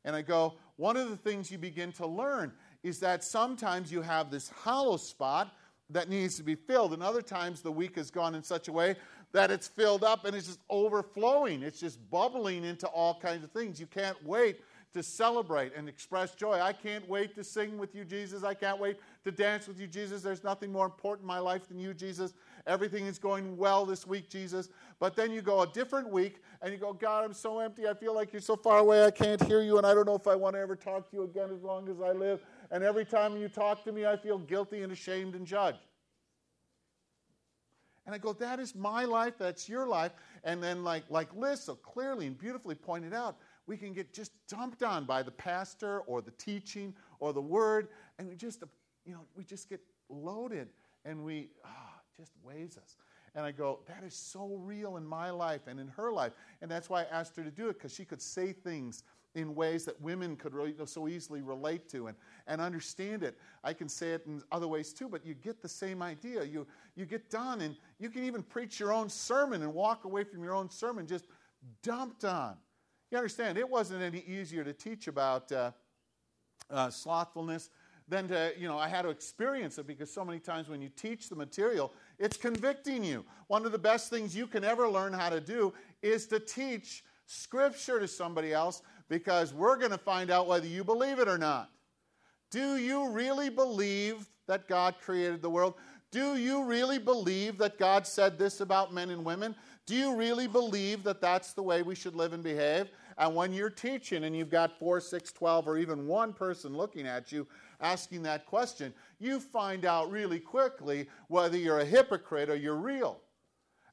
And 0.05 0.15
I 0.15 0.21
go, 0.21 0.55
one 0.77 0.95
of 0.95 1.09
the 1.09 1.17
things 1.17 1.51
you 1.51 1.57
begin 1.57 1.91
to 1.93 2.07
learn 2.07 2.53
is 2.83 2.99
that 2.99 3.23
sometimes 3.23 3.91
you 3.91 4.01
have 4.01 4.31
this 4.31 4.49
hollow 4.49 4.97
spot 4.97 5.53
that 5.89 6.09
needs 6.09 6.37
to 6.37 6.43
be 6.43 6.55
filled, 6.55 6.93
and 6.93 7.03
other 7.03 7.21
times 7.21 7.61
the 7.61 7.71
week 7.71 7.97
has 7.97 8.09
gone 8.09 8.35
in 8.35 8.43
such 8.43 8.67
a 8.67 8.71
way 8.71 8.95
that 9.31 9.51
it's 9.51 9.67
filled 9.67 10.03
up 10.03 10.25
and 10.25 10.35
it's 10.35 10.47
just 10.47 10.59
overflowing. 10.69 11.63
It's 11.63 11.79
just 11.79 11.99
bubbling 12.09 12.63
into 12.63 12.87
all 12.87 13.19
kinds 13.19 13.43
of 13.43 13.51
things. 13.51 13.79
You 13.79 13.87
can't 13.87 14.17
wait 14.25 14.59
to 14.93 15.01
celebrate 15.01 15.75
and 15.75 15.89
express 15.89 16.35
joy. 16.35 16.59
I 16.61 16.71
can't 16.71 17.07
wait 17.09 17.33
to 17.35 17.43
sing 17.43 17.77
with 17.77 17.95
you, 17.95 18.05
Jesus. 18.05 18.43
I 18.43 18.53
can't 18.53 18.79
wait 18.79 18.97
to 19.23 19.31
dance 19.31 19.67
with 19.67 19.79
you, 19.79 19.87
Jesus. 19.87 20.21
There's 20.21 20.43
nothing 20.43 20.71
more 20.71 20.85
important 20.85 21.23
in 21.23 21.27
my 21.27 21.39
life 21.39 21.67
than 21.67 21.79
you, 21.79 21.93
Jesus. 21.93 22.33
Everything 22.67 23.05
is 23.05 23.17
going 23.17 23.57
well 23.57 23.85
this 23.85 24.05
week, 24.05 24.29
Jesus. 24.29 24.69
But 24.99 25.15
then 25.15 25.31
you 25.31 25.41
go 25.41 25.61
a 25.61 25.67
different 25.67 26.09
week 26.09 26.41
and 26.61 26.71
you 26.71 26.77
go, 26.77 26.93
God, 26.93 27.25
I'm 27.25 27.33
so 27.33 27.59
empty. 27.59 27.87
I 27.87 27.93
feel 27.93 28.13
like 28.13 28.31
you're 28.31 28.41
so 28.41 28.55
far 28.55 28.77
away. 28.77 29.03
I 29.03 29.11
can't 29.11 29.43
hear 29.43 29.61
you. 29.61 29.77
And 29.77 29.87
I 29.87 29.93
don't 29.93 30.05
know 30.05 30.15
if 30.15 30.27
I 30.27 30.35
want 30.35 30.55
to 30.55 30.59
ever 30.59 30.75
talk 30.75 31.09
to 31.09 31.17
you 31.17 31.23
again 31.23 31.49
as 31.53 31.63
long 31.63 31.89
as 31.89 31.99
I 31.99 32.11
live. 32.11 32.45
And 32.69 32.83
every 32.83 33.05
time 33.05 33.35
you 33.35 33.49
talk 33.49 33.83
to 33.85 33.91
me, 33.91 34.05
I 34.05 34.15
feel 34.15 34.37
guilty 34.37 34.83
and 34.83 34.91
ashamed 34.91 35.33
and 35.33 35.45
judged. 35.45 35.79
And 38.05 38.13
I 38.13 38.17
go, 38.17 38.33
that 38.33 38.59
is 38.59 38.75
my 38.75 39.05
life, 39.05 39.35
that's 39.37 39.69
your 39.69 39.87
life. 39.87 40.11
And 40.43 40.61
then, 40.61 40.83
like, 40.83 41.03
like 41.09 41.33
Liz 41.35 41.61
so 41.61 41.75
clearly 41.75 42.27
and 42.27 42.37
beautifully 42.37 42.75
pointed 42.75 43.13
out, 43.13 43.37
we 43.67 43.77
can 43.77 43.93
get 43.93 44.13
just 44.13 44.31
dumped 44.47 44.83
on 44.83 45.05
by 45.05 45.23
the 45.23 45.31
pastor 45.31 45.99
or 46.01 46.21
the 46.21 46.31
teaching 46.31 46.93
or 47.19 47.33
the 47.33 47.41
word, 47.41 47.87
and 48.19 48.27
we 48.27 48.35
just, 48.35 48.63
you 49.05 49.13
know, 49.13 49.21
we 49.35 49.43
just 49.43 49.69
get 49.69 49.81
loaded 50.09 50.67
and 51.05 51.23
we, 51.23 51.49
ah, 51.65 51.99
just 52.17 52.31
weighs 52.43 52.77
us. 52.77 52.97
And 53.35 53.45
I 53.45 53.51
go, 53.51 53.79
that 53.87 54.03
is 54.03 54.13
so 54.13 54.59
real 54.61 54.97
in 54.97 55.05
my 55.05 55.31
life 55.31 55.61
and 55.67 55.79
in 55.79 55.87
her 55.87 56.11
life. 56.11 56.33
And 56.61 56.69
that's 56.69 56.89
why 56.89 57.01
I 57.01 57.05
asked 57.05 57.35
her 57.37 57.43
to 57.43 57.51
do 57.51 57.67
it, 57.69 57.73
because 57.73 57.93
she 57.93 58.05
could 58.05 58.21
say 58.21 58.53
things 58.53 59.03
in 59.33 59.55
ways 59.55 59.85
that 59.85 59.99
women 59.99 60.35
could 60.35 60.53
really, 60.53 60.73
you 60.73 60.77
know, 60.77 60.85
so 60.85 61.07
easily 61.07 61.41
relate 61.41 61.89
to 61.89 62.05
and, 62.05 62.15
and 62.45 62.61
understand 62.61 63.23
it. 63.23 63.35
I 63.63 63.73
can 63.73 63.89
say 63.89 64.11
it 64.11 64.23
in 64.27 64.43
other 64.51 64.67
ways 64.67 64.93
too, 64.93 65.09
but 65.09 65.25
you 65.25 65.33
get 65.33 65.63
the 65.63 65.67
same 65.67 66.03
idea. 66.03 66.43
You, 66.43 66.67
you 66.95 67.05
get 67.07 67.31
done, 67.31 67.61
and 67.61 67.75
you 67.97 68.09
can 68.09 68.23
even 68.23 68.43
preach 68.43 68.79
your 68.79 68.93
own 68.93 69.09
sermon 69.09 69.63
and 69.63 69.73
walk 69.73 70.05
away 70.05 70.23
from 70.23 70.43
your 70.43 70.53
own 70.53 70.69
sermon 70.69 71.07
just 71.07 71.25
dumped 71.81 72.25
on. 72.25 72.55
You 73.13 73.19
understand, 73.19 73.59
it 73.59 73.69
wasn't 73.69 74.01
any 74.01 74.23
easier 74.27 74.63
to 74.63 74.73
teach 74.73 75.07
about 75.07 75.51
uh, 75.51 75.69
uh, 76.71 76.89
slothfulness 76.89 77.69
than 78.09 78.27
to, 78.29 78.53
you 78.57 78.67
know, 78.67 78.79
I 78.79 78.87
had 78.87 79.03
to 79.03 79.09
experience 79.09 79.77
it 79.77 79.85
because 79.85 80.11
so 80.11 80.25
many 80.25 80.39
times 80.39 80.67
when 80.67 80.81
you 80.81 80.89
teach 80.89 81.29
the 81.29 81.35
material, 81.35 81.93
it's 82.17 82.37
convicting 82.37 83.03
you. 83.03 83.23
One 83.49 83.67
of 83.67 83.71
the 83.71 83.77
best 83.77 84.09
things 84.09 84.35
you 84.35 84.47
can 84.47 84.63
ever 84.63 84.89
learn 84.89 85.13
how 85.13 85.29
to 85.29 85.39
do 85.39 85.75
is 86.01 86.25
to 86.25 86.39
teach 86.39 87.03
Scripture 87.27 87.99
to 87.99 88.07
somebody 88.07 88.51
else 88.51 88.81
because 89.09 89.53
we're 89.53 89.77
going 89.77 89.91
to 89.91 89.99
find 89.99 90.31
out 90.31 90.47
whether 90.47 90.65
you 90.65 90.83
believe 90.83 91.19
it 91.19 91.27
or 91.27 91.37
not. 91.37 91.69
Do 92.49 92.77
you 92.77 93.09
really 93.09 93.51
believe 93.51 94.27
that 94.47 94.67
God 94.67 94.95
created 94.99 95.43
the 95.43 95.51
world? 95.51 95.75
Do 96.09 96.35
you 96.35 96.63
really 96.63 96.97
believe 96.97 97.59
that 97.59 97.77
God 97.77 98.07
said 98.07 98.39
this 98.39 98.59
about 98.59 98.91
men 98.91 99.11
and 99.11 99.23
women? 99.23 99.55
Do 99.85 99.95
you 99.95 100.15
really 100.15 100.47
believe 100.47 101.03
that 101.03 101.21
that's 101.21 101.53
the 101.53 101.63
way 101.63 101.81
we 101.81 101.95
should 101.95 102.15
live 102.15 102.33
and 102.33 102.43
behave? 102.43 102.89
And 103.17 103.35
when 103.35 103.53
you're 103.53 103.69
teaching 103.69 104.23
and 104.23 104.35
you've 104.35 104.49
got 104.49 104.77
four, 104.79 104.99
six, 104.99 105.31
twelve, 105.31 105.67
or 105.67 105.77
even 105.77 106.07
one 106.07 106.33
person 106.33 106.75
looking 106.75 107.07
at 107.07 107.31
you 107.31 107.47
asking 107.79 108.23
that 108.23 108.45
question, 108.45 108.93
you 109.19 109.39
find 109.39 109.85
out 109.85 110.11
really 110.11 110.39
quickly 110.39 111.07
whether 111.27 111.57
you're 111.57 111.79
a 111.79 111.85
hypocrite 111.85 112.49
or 112.49 112.55
you're 112.55 112.75
real. 112.75 113.19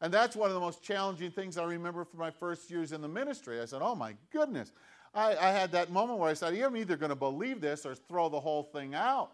And 0.01 0.13
that's 0.13 0.35
one 0.35 0.49
of 0.49 0.55
the 0.55 0.61
most 0.61 0.83
challenging 0.83 1.31
things 1.31 1.59
I 1.59 1.65
remember 1.65 2.05
from 2.05 2.21
my 2.21 2.31
first 2.31 2.71
years 2.71 2.93
in 2.93 3.03
the 3.03 3.09
ministry. 3.09 3.61
I 3.61 3.67
said, 3.67 3.83
Oh 3.83 3.95
my 3.95 4.15
goodness. 4.33 4.73
I, 5.13 5.37
I 5.37 5.51
had 5.51 5.73
that 5.73 5.91
moment 5.91 6.21
where 6.21 6.31
I 6.31 6.35
said, 6.35 6.55
I'm 6.55 6.77
either 6.77 6.97
going 6.97 7.11
to 7.11 7.17
believe 7.17 7.61
this 7.61 7.85
or 7.85 7.95
throw 7.95 8.29
the 8.29 8.39
whole 8.41 8.63
thing 8.63 8.95
out. 8.95 9.33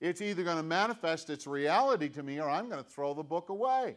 It's 0.00 0.20
either 0.20 0.42
going 0.42 0.56
to 0.56 0.64
manifest 0.64 1.30
its 1.30 1.46
reality 1.46 2.08
to 2.10 2.24
me 2.24 2.40
or 2.40 2.50
I'm 2.50 2.68
going 2.68 2.82
to 2.82 2.90
throw 2.90 3.14
the 3.14 3.22
book 3.22 3.50
away. 3.50 3.96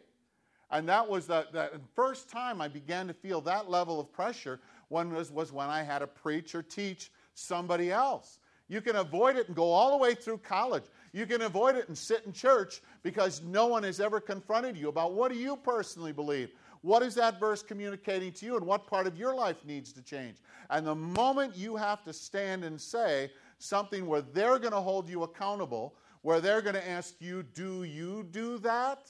And 0.70 0.88
that 0.88 1.08
was 1.08 1.26
the, 1.28 1.48
the 1.52 1.72
first 1.96 2.30
time 2.30 2.62
I 2.62 2.68
began 2.68 3.08
to 3.08 3.14
feel 3.14 3.42
that 3.42 3.70
level 3.70 4.00
of 4.00 4.12
pressure 4.12 4.60
when 4.90 5.14
was, 5.14 5.32
was 5.32 5.52
when 5.52 5.70
I 5.70 5.84
had 5.84 6.00
to 6.00 6.08
preach 6.08 6.56
or 6.56 6.62
teach 6.64 7.12
somebody 7.34 7.92
else. 7.92 8.40
You 8.68 8.82
can 8.82 8.96
avoid 8.96 9.36
it 9.36 9.48
and 9.48 9.56
go 9.56 9.72
all 9.72 9.92
the 9.92 9.98
way 9.98 10.16
through 10.16 10.40
college. 10.40 10.86
You 11.14 11.26
can 11.26 11.44
avoid 11.44 11.76
it 11.76 11.88
and 11.88 11.98
sit 11.98 12.24
in 12.26 12.34
church 12.34 12.82
because 13.04 13.44
no 13.44 13.68
one 13.68 13.84
has 13.84 14.00
ever 14.00 14.20
confronted 14.20 14.76
you 14.76 14.90
about 14.90 15.14
what 15.14 15.32
do 15.32 15.38
you 15.38 15.56
personally 15.56 16.12
believe? 16.12 16.50
What 16.82 17.04
is 17.04 17.16
that 17.16 17.40
verse 17.40 17.62
communicating 17.62 18.32
to 18.34 18.46
you 18.46 18.58
and 18.58 18.66
what 18.66 18.88
part 18.88 19.08
of 19.08 19.18
your 19.18 19.36
life 19.36 19.64
needs 19.66 19.94
to 19.94 20.02
change? 20.02 20.38
And 20.70 20.86
the 20.86 20.96
moment 20.96 21.56
you 21.56 21.76
have 21.76 22.04
to 22.06 22.14
stand 22.14 22.64
and 22.64 22.80
say 22.80 23.32
something 23.60 24.06
where 24.06 24.22
they're 24.22 24.60
going 24.60 24.74
to 24.74 24.82
hold 24.82 25.10
you 25.10 25.24
accountable, 25.24 25.96
where 26.22 26.42
they're 26.42 26.62
going 26.62 26.76
to 26.76 26.88
ask 26.88 27.16
you, 27.20 27.44
Do 27.44 27.84
you 27.84 28.28
do 28.30 28.58
that? 28.60 29.10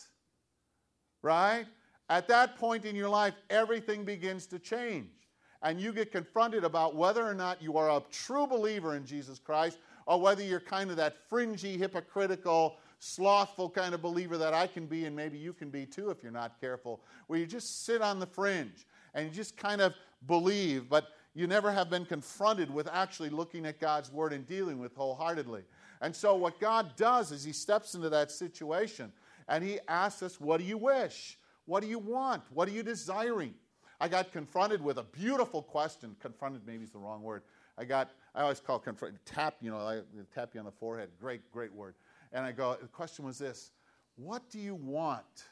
Right? 1.22 1.66
At 2.10 2.28
that 2.28 2.58
point 2.58 2.86
in 2.86 2.96
your 2.96 3.10
life, 3.10 3.34
everything 3.50 4.04
begins 4.04 4.46
to 4.48 4.60
change. 4.60 5.25
And 5.66 5.82
you 5.82 5.92
get 5.92 6.12
confronted 6.12 6.64
about 6.64 6.96
whether 6.96 7.26
or 7.26 7.34
not 7.34 7.60
you 7.60 7.76
are 7.76 7.90
a 7.90 8.04
true 8.12 8.46
believer 8.46 8.96
in 8.96 9.04
Jesus 9.04 9.40
Christ 9.40 9.80
or 10.06 10.22
whether 10.22 10.44
you're 10.44 10.60
kind 10.60 10.92
of 10.92 10.98
that 10.98 11.28
fringy, 11.28 11.76
hypocritical, 11.76 12.78
slothful 13.00 13.72
kind 13.72 13.96
of 13.96 14.02
believer 14.02 14.38
that 14.38 14.54
I 14.54 14.68
can 14.68 14.86
be 14.86 15.06
and 15.06 15.16
maybe 15.16 15.40
you 15.40 15.54
can 15.54 15.72
be 15.72 15.88
too 15.88 16.12
if 16.12 16.22
you're 16.22 16.32
not 16.32 16.62
careful, 16.62 17.02
where 17.26 17.40
you 17.40 17.48
just 17.48 17.84
sit 17.84 18.04
on 18.04 18.20
the 18.20 18.28
fringe 18.28 18.86
and 19.16 19.26
you 19.26 19.32
just 19.32 19.58
kind 19.58 19.82
of 19.82 19.96
believe, 20.28 20.88
but 20.88 21.08
you 21.34 21.48
never 21.48 21.72
have 21.72 21.90
been 21.90 22.06
confronted 22.06 22.72
with 22.72 22.88
actually 22.88 23.30
looking 23.30 23.66
at 23.66 23.80
God's 23.80 24.12
word 24.12 24.34
and 24.34 24.46
dealing 24.46 24.78
with 24.78 24.96
wholeheartedly. 24.96 25.64
And 26.00 26.16
so, 26.16 26.36
what 26.36 26.60
God 26.60 26.96
does 26.96 27.32
is 27.32 27.44
He 27.44 27.54
steps 27.54 27.96
into 27.96 28.10
that 28.10 28.30
situation 28.30 29.12
and 29.48 29.64
He 29.64 29.80
asks 29.88 30.22
us, 30.22 30.40
What 30.40 30.60
do 30.60 30.64
you 30.64 30.78
wish? 30.78 31.40
What 31.66 31.82
do 31.82 31.90
you 31.90 31.98
want? 32.00 32.44
What 32.54 32.68
are 32.68 32.72
you 32.72 32.84
desiring? 32.84 33.56
I 34.00 34.08
got 34.08 34.32
confronted 34.32 34.82
with 34.82 34.98
a 34.98 35.04
beautiful 35.04 35.62
question. 35.62 36.16
Confronted 36.20 36.62
maybe 36.66 36.84
is 36.84 36.92
the 36.92 37.00
wrong 37.00 37.22
word. 37.22 37.44
I 37.78 37.86
got, 37.86 38.12
I 38.34 38.42
always 38.42 38.60
call 38.60 38.80
confront, 38.80 39.16
tap, 39.26 39.56
you 39.62 39.72
know, 39.72 39.78
I 39.78 40.02
tap 40.34 40.52
you 40.54 40.60
on 40.60 40.66
the 40.66 40.72
forehead. 40.72 41.10
Great, 41.20 41.52
great 41.52 41.74
word. 41.74 41.96
And 42.32 42.46
I 42.46 42.52
go, 42.52 42.78
the 42.82 42.88
question 42.88 43.26
was 43.26 43.38
this 43.38 43.72
What 44.16 44.50
do 44.50 44.60
you 44.60 44.76
want 44.76 45.46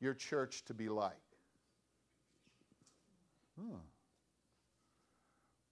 your 0.00 0.14
church 0.14 0.64
to 0.66 0.74
be 0.74 0.88
like? 0.88 1.14
Hmm. 3.58 3.76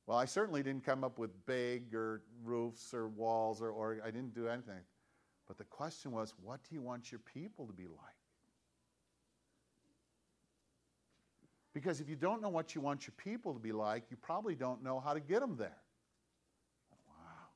Well, 0.06 0.18
I 0.18 0.26
certainly 0.26 0.62
didn't 0.62 0.84
come 0.84 1.02
up 1.02 1.18
with 1.18 1.30
big 1.46 1.94
or 1.94 2.22
roofs 2.44 2.92
or 2.92 3.08
walls 3.08 3.62
or, 3.62 3.70
or 3.70 3.98
I 4.04 4.10
didn't 4.10 4.34
do 4.34 4.48
anything. 4.48 4.80
But 5.46 5.58
the 5.58 5.64
question 5.64 6.12
was, 6.12 6.34
what 6.42 6.60
do 6.68 6.74
you 6.74 6.82
want 6.82 7.10
your 7.10 7.20
people 7.20 7.66
to 7.66 7.72
be 7.72 7.86
like? 7.86 8.23
Because 11.74 12.00
if 12.00 12.08
you 12.08 12.14
don't 12.14 12.40
know 12.40 12.48
what 12.48 12.74
you 12.74 12.80
want 12.80 13.06
your 13.06 13.14
people 13.18 13.52
to 13.52 13.58
be 13.58 13.72
like, 13.72 14.04
you 14.08 14.16
probably 14.16 14.54
don't 14.54 14.82
know 14.82 15.00
how 15.00 15.12
to 15.12 15.20
get 15.20 15.40
them 15.40 15.56
there. 15.56 15.76
Wow. 17.08 17.48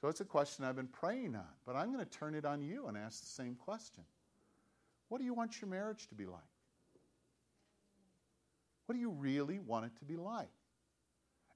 So 0.00 0.08
it's 0.08 0.20
a 0.20 0.24
question 0.24 0.64
I've 0.64 0.76
been 0.76 0.86
praying 0.86 1.34
on, 1.34 1.44
but 1.66 1.74
I'm 1.74 1.92
going 1.92 2.04
to 2.04 2.10
turn 2.10 2.36
it 2.36 2.44
on 2.44 2.62
you 2.62 2.86
and 2.86 2.96
ask 2.96 3.20
the 3.20 3.26
same 3.26 3.56
question. 3.56 4.04
What 5.08 5.18
do 5.18 5.24
you 5.24 5.34
want 5.34 5.60
your 5.60 5.68
marriage 5.68 6.06
to 6.08 6.14
be 6.14 6.24
like? 6.24 6.40
What 8.86 8.94
do 8.94 9.00
you 9.00 9.10
really 9.10 9.58
want 9.58 9.86
it 9.86 9.96
to 9.98 10.04
be 10.04 10.16
like? 10.16 10.48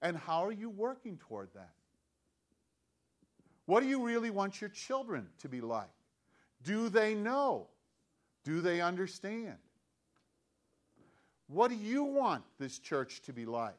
And 0.03 0.17
how 0.17 0.45
are 0.45 0.53
you 0.53 0.69
working 0.69 1.19
toward 1.19 1.49
that? 1.55 1.73
What 3.67 3.83
do 3.83 3.89
you 3.89 4.05
really 4.05 4.31
want 4.31 4.61
your 4.61 4.71
children 4.71 5.29
to 5.39 5.49
be 5.49 5.61
like? 5.61 5.89
Do 6.65 6.89
they 6.89 7.15
know? 7.15 7.69
Do 8.45 8.61
they 8.61 8.81
understand? 8.81 9.57
What 11.49 11.69
do 11.71 11.77
you 11.77 12.05
want 12.05 12.43
this 12.59 12.79
church 12.79 13.23
to 13.23 13.33
be 13.33 13.47
like? 13.47 13.75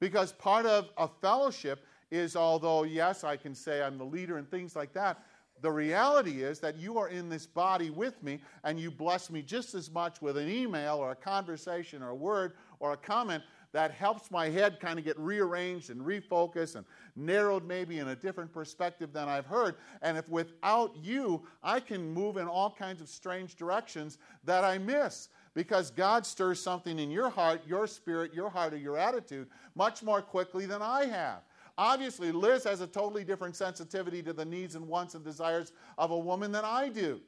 Because 0.00 0.32
part 0.32 0.64
of 0.64 0.90
a 0.96 1.08
fellowship 1.08 1.84
is, 2.10 2.36
although, 2.36 2.84
yes, 2.84 3.24
I 3.24 3.36
can 3.36 3.54
say 3.54 3.82
I'm 3.82 3.98
the 3.98 4.04
leader 4.04 4.38
and 4.38 4.50
things 4.50 4.74
like 4.74 4.92
that, 4.94 5.22
the 5.60 5.70
reality 5.70 6.42
is 6.42 6.60
that 6.60 6.76
you 6.78 6.98
are 6.98 7.08
in 7.08 7.28
this 7.28 7.46
body 7.46 7.90
with 7.90 8.22
me 8.22 8.40
and 8.62 8.78
you 8.78 8.90
bless 8.90 9.28
me 9.28 9.42
just 9.42 9.74
as 9.74 9.90
much 9.90 10.22
with 10.22 10.36
an 10.36 10.48
email 10.48 10.96
or 10.96 11.10
a 11.10 11.16
conversation 11.16 12.02
or 12.02 12.10
a 12.10 12.14
word 12.14 12.52
or 12.78 12.92
a 12.92 12.96
comment 12.96 13.42
that 13.72 13.90
helps 13.90 14.30
my 14.30 14.48
head 14.48 14.80
kind 14.80 14.98
of 14.98 15.04
get 15.04 15.18
rearranged 15.18 15.90
and 15.90 16.00
refocused 16.00 16.76
and 16.76 16.86
narrowed 17.16 17.66
maybe 17.66 17.98
in 17.98 18.08
a 18.08 18.16
different 18.16 18.52
perspective 18.52 19.12
than 19.12 19.28
I've 19.28 19.46
heard. 19.46 19.74
And 20.00 20.16
if 20.16 20.28
without 20.28 20.96
you, 21.02 21.42
I 21.62 21.80
can 21.80 22.14
move 22.14 22.36
in 22.36 22.46
all 22.46 22.70
kinds 22.70 23.02
of 23.02 23.08
strange 23.08 23.56
directions 23.56 24.18
that 24.44 24.64
I 24.64 24.78
miss 24.78 25.28
because 25.54 25.90
God 25.90 26.26
stirs 26.26 26.60
something 26.60 26.98
in 26.98 27.10
your 27.10 27.30
heart, 27.30 27.62
your 27.66 27.86
spirit, 27.86 28.34
your 28.34 28.50
heart, 28.50 28.74
or 28.74 28.78
your 28.78 28.96
attitude 28.96 29.48
much 29.74 30.02
more 30.02 30.22
quickly 30.22 30.66
than 30.66 30.82
I 30.82 31.06
have. 31.06 31.42
Obviously, 31.76 32.32
Liz 32.32 32.64
has 32.64 32.80
a 32.80 32.86
totally 32.86 33.22
different 33.22 33.54
sensitivity 33.54 34.22
to 34.22 34.32
the 34.32 34.44
needs 34.44 34.74
and 34.74 34.86
wants 34.88 35.14
and 35.14 35.24
desires 35.24 35.72
of 35.96 36.10
a 36.10 36.18
woman 36.18 36.50
than 36.50 36.64
I 36.64 36.88
do. 36.88 37.20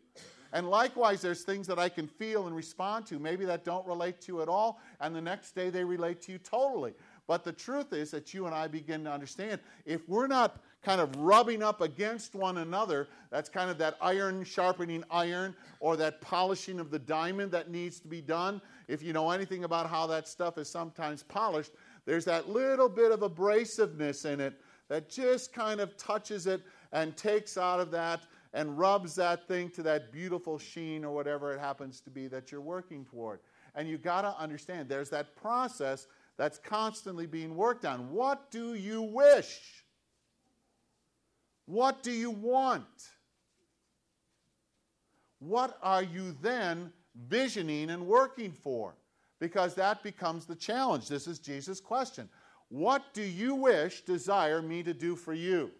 And 0.53 0.69
likewise, 0.69 1.21
there's 1.21 1.43
things 1.43 1.67
that 1.69 1.79
I 1.79 1.89
can 1.89 2.09
feel 2.09 2.49
and 2.49 2.57
respond 2.57 3.07
to, 3.07 3.21
maybe 3.21 3.45
that 3.45 3.65
don't 3.65 3.87
relate 3.87 4.21
to 4.23 4.33
you 4.33 4.43
at 4.43 4.49
all, 4.49 4.81
and 5.01 5.15
the 5.15 5.21
next 5.21 5.55
day 5.55 5.71
they 5.71 5.85
relate 5.85 6.21
to 6.23 6.33
you 6.33 6.39
totally. 6.39 6.95
But 7.29 7.45
the 7.45 7.53
truth 7.53 7.93
is 7.93 8.11
that 8.11 8.35
you 8.35 8.47
and 8.47 8.55
I 8.55 8.67
begin 8.67 9.05
to 9.05 9.13
understand 9.13 9.61
if 9.87 10.09
we're 10.09 10.27
not 10.27 10.61
kind 10.83 11.01
of 11.01 11.15
rubbing 11.17 11.63
up 11.63 11.81
against 11.81 12.35
one 12.35 12.59
another, 12.59 13.09
that's 13.31 13.49
kind 13.49 13.71
of 13.71 13.79
that 13.79 13.97
iron 14.01 14.45
sharpening 14.45 15.05
iron 15.11 15.55
or 15.81 15.97
that 15.97 16.21
polishing 16.21 16.81
of 16.81 16.91
the 16.91 16.99
diamond 16.99 17.53
that 17.53 17.71
needs 17.71 18.01
to 18.01 18.09
be 18.09 18.21
done. 18.21 18.61
If 18.89 19.03
you 19.03 19.13
know 19.13 19.31
anything 19.31 19.65
about 19.65 19.89
how 19.89 20.07
that 20.09 20.27
stuff 20.27 20.59
is 20.59 20.69
sometimes 20.69 21.23
polished, 21.23 21.73
there's 22.07 22.25
that 22.25 22.49
little 22.49 22.89
bit 22.89 23.13
of 23.13 23.21
abrasiveness 23.21 24.25
in 24.25 24.41
it 24.41 24.55
that 24.89 25.09
just 25.09 25.53
kind 25.53 25.81
of 25.81 25.97
touches 25.97 26.47
it 26.47 26.63
and 26.93 27.17
takes 27.17 27.57
out 27.57 27.79
of 27.79 27.91
that 27.91 28.23
and 28.53 28.77
rubs 28.79 29.15
that 29.15 29.47
thing 29.47 29.71
to 29.71 29.83
that 29.83 30.11
beautiful 30.13 30.59
sheen 30.59 31.05
or 31.05 31.15
whatever 31.15 31.53
it 31.53 31.61
happens 31.61 32.01
to 32.01 32.11
be 32.11 32.27
that 32.27 32.51
you're 32.51 32.61
working 32.61 33.05
toward. 33.05 33.41
And 33.77 33.89
you've 33.89 34.03
got 34.03 34.23
to 34.23 34.37
understand 34.41 34.89
there's 34.89 35.11
that 35.11 35.37
process 35.37 36.09
that's 36.37 36.59
constantly 36.59 37.27
being 37.27 37.55
worked 37.55 37.85
on. 37.85 38.11
What 38.11 38.51
do 38.51 38.75
you 38.75 39.03
wish? 39.03 39.80
What 41.71 42.03
do 42.03 42.11
you 42.11 42.33
want? 42.33 42.83
What 45.39 45.79
are 45.85 46.03
you 46.03 46.37
then 46.43 46.93
visioning 47.29 47.91
and 47.91 48.09
working 48.09 48.51
for? 48.51 48.97
Because 49.39 49.77
that 49.77 50.03
becomes 50.03 50.47
the 50.47 50.57
challenge. 50.57 51.07
This 51.07 51.29
is 51.29 51.39
Jesus' 51.39 51.79
question. 51.79 52.29
What 52.71 53.15
do 53.15 53.23
you 53.23 53.55
wish, 53.55 54.01
desire 54.01 54.61
me 54.61 54.83
to 54.83 54.93
do 54.93 55.15
for 55.15 55.33
you? 55.33 55.71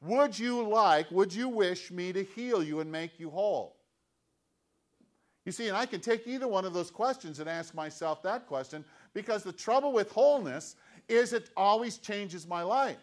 Would 0.00 0.38
you 0.38 0.66
like, 0.66 1.10
would 1.10 1.34
you 1.34 1.50
wish 1.50 1.90
me 1.90 2.14
to 2.14 2.24
heal 2.24 2.62
you 2.62 2.80
and 2.80 2.90
make 2.90 3.20
you 3.20 3.28
whole? 3.28 3.76
You 5.44 5.52
see, 5.52 5.68
and 5.68 5.76
I 5.76 5.84
can 5.84 6.00
take 6.00 6.26
either 6.26 6.48
one 6.48 6.64
of 6.64 6.72
those 6.72 6.90
questions 6.90 7.40
and 7.40 7.48
ask 7.48 7.74
myself 7.74 8.22
that 8.22 8.46
question 8.46 8.86
because 9.12 9.42
the 9.42 9.52
trouble 9.52 9.92
with 9.92 10.10
wholeness 10.12 10.76
is 11.10 11.34
it 11.34 11.50
always 11.58 11.98
changes 11.98 12.46
my 12.46 12.62
life. 12.62 12.96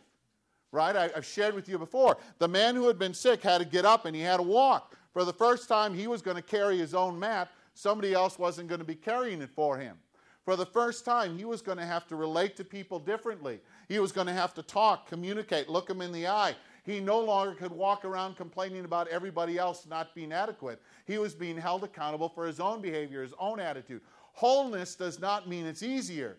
Right? 0.74 0.96
I, 0.96 1.10
have 1.10 1.26
shared 1.26 1.54
with 1.54 1.70
you 1.70 1.78
before. 1.78 2.18
The 2.40 2.48
man 2.48 2.76
who 2.76 2.88
had 2.88 2.98
been 2.98 3.14
sick 3.14 3.44
had 3.44 3.60
to 3.60 3.66
get 3.66 3.86
up 3.86 4.06
and 4.06 4.16
he 4.16 4.24
had 4.24 4.38
to 4.38 4.44
walk. 4.44 4.98
For 5.14 5.24
the 5.24 5.32
first 5.32 5.70
time, 5.70 5.94
he 5.94 6.08
was 6.08 6.24
going 6.24 6.36
to 6.36 6.42
carry 6.42 6.80
his 6.80 6.96
own 6.96 7.18
mat. 7.18 7.50
Somebody 7.76 8.14
else 8.14 8.40
wasn't 8.40 8.70
going 8.70 8.80
to 8.80 8.86
be 8.86 8.96
carrying 8.96 9.44
it 9.44 9.52
for 9.52 9.78
him. 9.78 9.98
For 10.44 10.56
the 10.56 10.66
first 10.66 11.06
time, 11.06 11.38
he 11.38 11.46
was 11.46 11.62
going 11.62 11.78
to 11.78 11.86
have 11.86 12.08
to 12.08 12.16
relate 12.16 12.56
to 12.58 12.66
people 12.66 12.98
differently. 12.98 13.60
He 13.88 14.00
was 14.00 14.12
going 14.12 14.26
to 14.26 14.34
have 14.34 14.56
to 14.56 14.64
talk, 14.64 15.08
communicate, 15.08 15.70
look 15.70 15.88
them 15.88 16.02
in 16.02 16.12
the 16.12 16.28
eye. 16.28 16.56
He 16.84 17.00
no 17.00 17.20
longer 17.20 17.54
could 17.54 17.72
walk 17.72 18.04
around 18.04 18.36
complaining 18.36 18.84
about 18.84 19.08
everybody 19.10 19.60
else 19.60 19.86
not 19.88 20.16
being 20.16 20.34
adequate. 20.34 20.82
He 21.06 21.20
was 21.20 21.36
being 21.36 21.56
held 21.56 21.84
accountable 21.84 22.30
for 22.30 22.48
his 22.48 22.60
own 22.60 22.82
behavior, 22.82 23.22
his 23.22 23.34
own 23.40 23.60
attitude. 23.60 24.02
Wholeness 24.34 24.96
does 24.96 25.20
not 25.20 25.48
mean 25.48 25.68
it's 25.68 25.84
easier. 25.84 26.38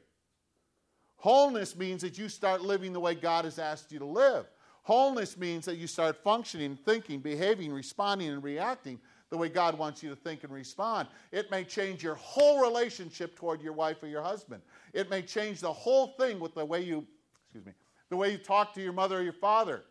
Wholeness 1.17 1.77
means 1.77 2.03
that 2.03 2.19
you 2.19 2.29
start 2.29 2.63
living 2.63 2.93
the 2.93 3.01
way 3.01 3.15
God 3.15 3.45
has 3.45 3.59
asked 3.59 3.93
you 3.93 3.99
to 3.99 4.05
live. 4.05 4.47
Wholeness 4.83 5.39
means 5.39 5.65
that 5.65 5.77
you 5.77 5.87
start 5.87 6.23
functioning, 6.23 6.79
thinking, 6.85 7.21
behaving, 7.21 7.73
responding, 7.73 8.29
and 8.29 8.45
reacting 8.45 9.01
the 9.31 9.39
way 9.39 9.49
God 9.49 9.79
wants 9.79 10.03
you 10.03 10.11
to 10.11 10.17
think 10.17 10.45
and 10.45 10.53
respond. 10.53 11.09
It 11.33 11.51
may 11.51 11.65
change 11.65 12.03
your 12.03 12.15
whole 12.17 12.61
relationship 12.61 13.35
toward 13.35 13.63
your 13.63 13.73
wife 13.73 14.03
or 14.03 14.07
your 14.07 14.23
husband. 14.23 14.63
It 14.93 15.11
may 15.11 15.23
change 15.23 15.61
the 15.61 15.73
whole 15.73 16.09
thing 16.19 16.39
with 16.39 16.55
the 16.55 16.65
way 16.65 16.83
you, 16.83 17.07
excuse 17.47 17.65
me, 17.65 17.73
the 18.11 18.17
way 18.17 18.31
you 18.31 18.39
talk 18.39 18.75
to 18.75 18.83
your 18.83 18.93
mother 18.93 19.19
or 19.19 19.23
your 19.23 19.33
father. 19.33 19.85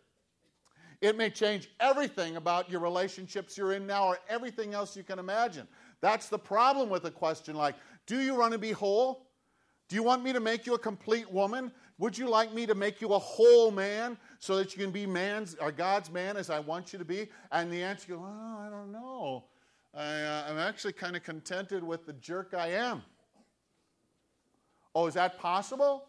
It 1.01 1.17
may 1.17 1.29
change 1.29 1.69
everything 1.81 2.37
about 2.37 2.69
your 2.69 2.79
relationships 2.79 3.57
you're 3.57 3.73
in 3.73 3.85
now 3.85 4.07
or 4.07 4.19
everything 4.29 4.73
else 4.73 4.95
you 4.95 5.03
can 5.03 5.19
imagine. 5.19 5.67
That's 5.99 6.29
the 6.29 6.39
problem 6.39 6.89
with 6.89 7.03
a 7.03 7.11
question 7.11 7.55
like, 7.55 7.75
Do 8.05 8.21
you 8.21 8.35
want 8.35 8.53
to 8.53 8.59
be 8.59 8.71
whole? 8.71 9.22
Do 9.93 9.97
you 9.97 10.01
want 10.01 10.23
me 10.23 10.33
to 10.33 10.39
make 10.39 10.65
you 10.65 10.73
a 10.73 10.79
complete 10.79 11.31
woman? 11.31 11.71
Would 11.99 12.17
you 12.17 12.27
like 12.27 12.51
me 12.51 12.65
to 12.65 12.73
make 12.73 12.99
you 12.99 13.13
a 13.13 13.19
whole 13.19 13.69
man 13.69 14.17
so 14.39 14.55
that 14.55 14.75
you 14.75 14.81
can 14.81 14.89
be 14.89 15.05
man's 15.05 15.53
or 15.61 15.71
God's 15.71 16.09
man 16.09 16.35
as 16.35 16.49
I 16.49 16.57
want 16.61 16.93
you 16.93 16.97
to 16.97 17.05
be? 17.05 17.27
And 17.51 17.71
the 17.71 17.83
answer 17.83 18.07
goes, 18.07 18.19
oh, 18.19 18.57
I 18.59 18.71
don't 18.71 18.91
know. 18.91 19.43
I, 19.93 20.21
uh, 20.21 20.45
I'm 20.49 20.57
actually 20.57 20.93
kind 20.93 21.15
of 21.15 21.21
contented 21.21 21.83
with 21.83 22.07
the 22.07 22.13
jerk 22.13 22.55
I 22.57 22.69
am. 22.69 23.03
Oh, 24.95 25.05
is 25.05 25.13
that 25.13 25.37
possible? 25.37 26.07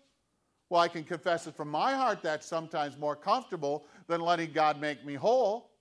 Well, 0.70 0.80
I 0.80 0.88
can 0.88 1.04
confess 1.04 1.46
it 1.46 1.54
from 1.54 1.68
my 1.68 1.92
heart 1.92 2.22
that's 2.22 2.46
sometimes 2.46 2.96
more 2.96 3.14
comfortable 3.14 3.84
than 4.06 4.22
letting 4.22 4.52
God 4.52 4.80
make 4.80 5.04
me 5.04 5.12
whole. 5.12 5.72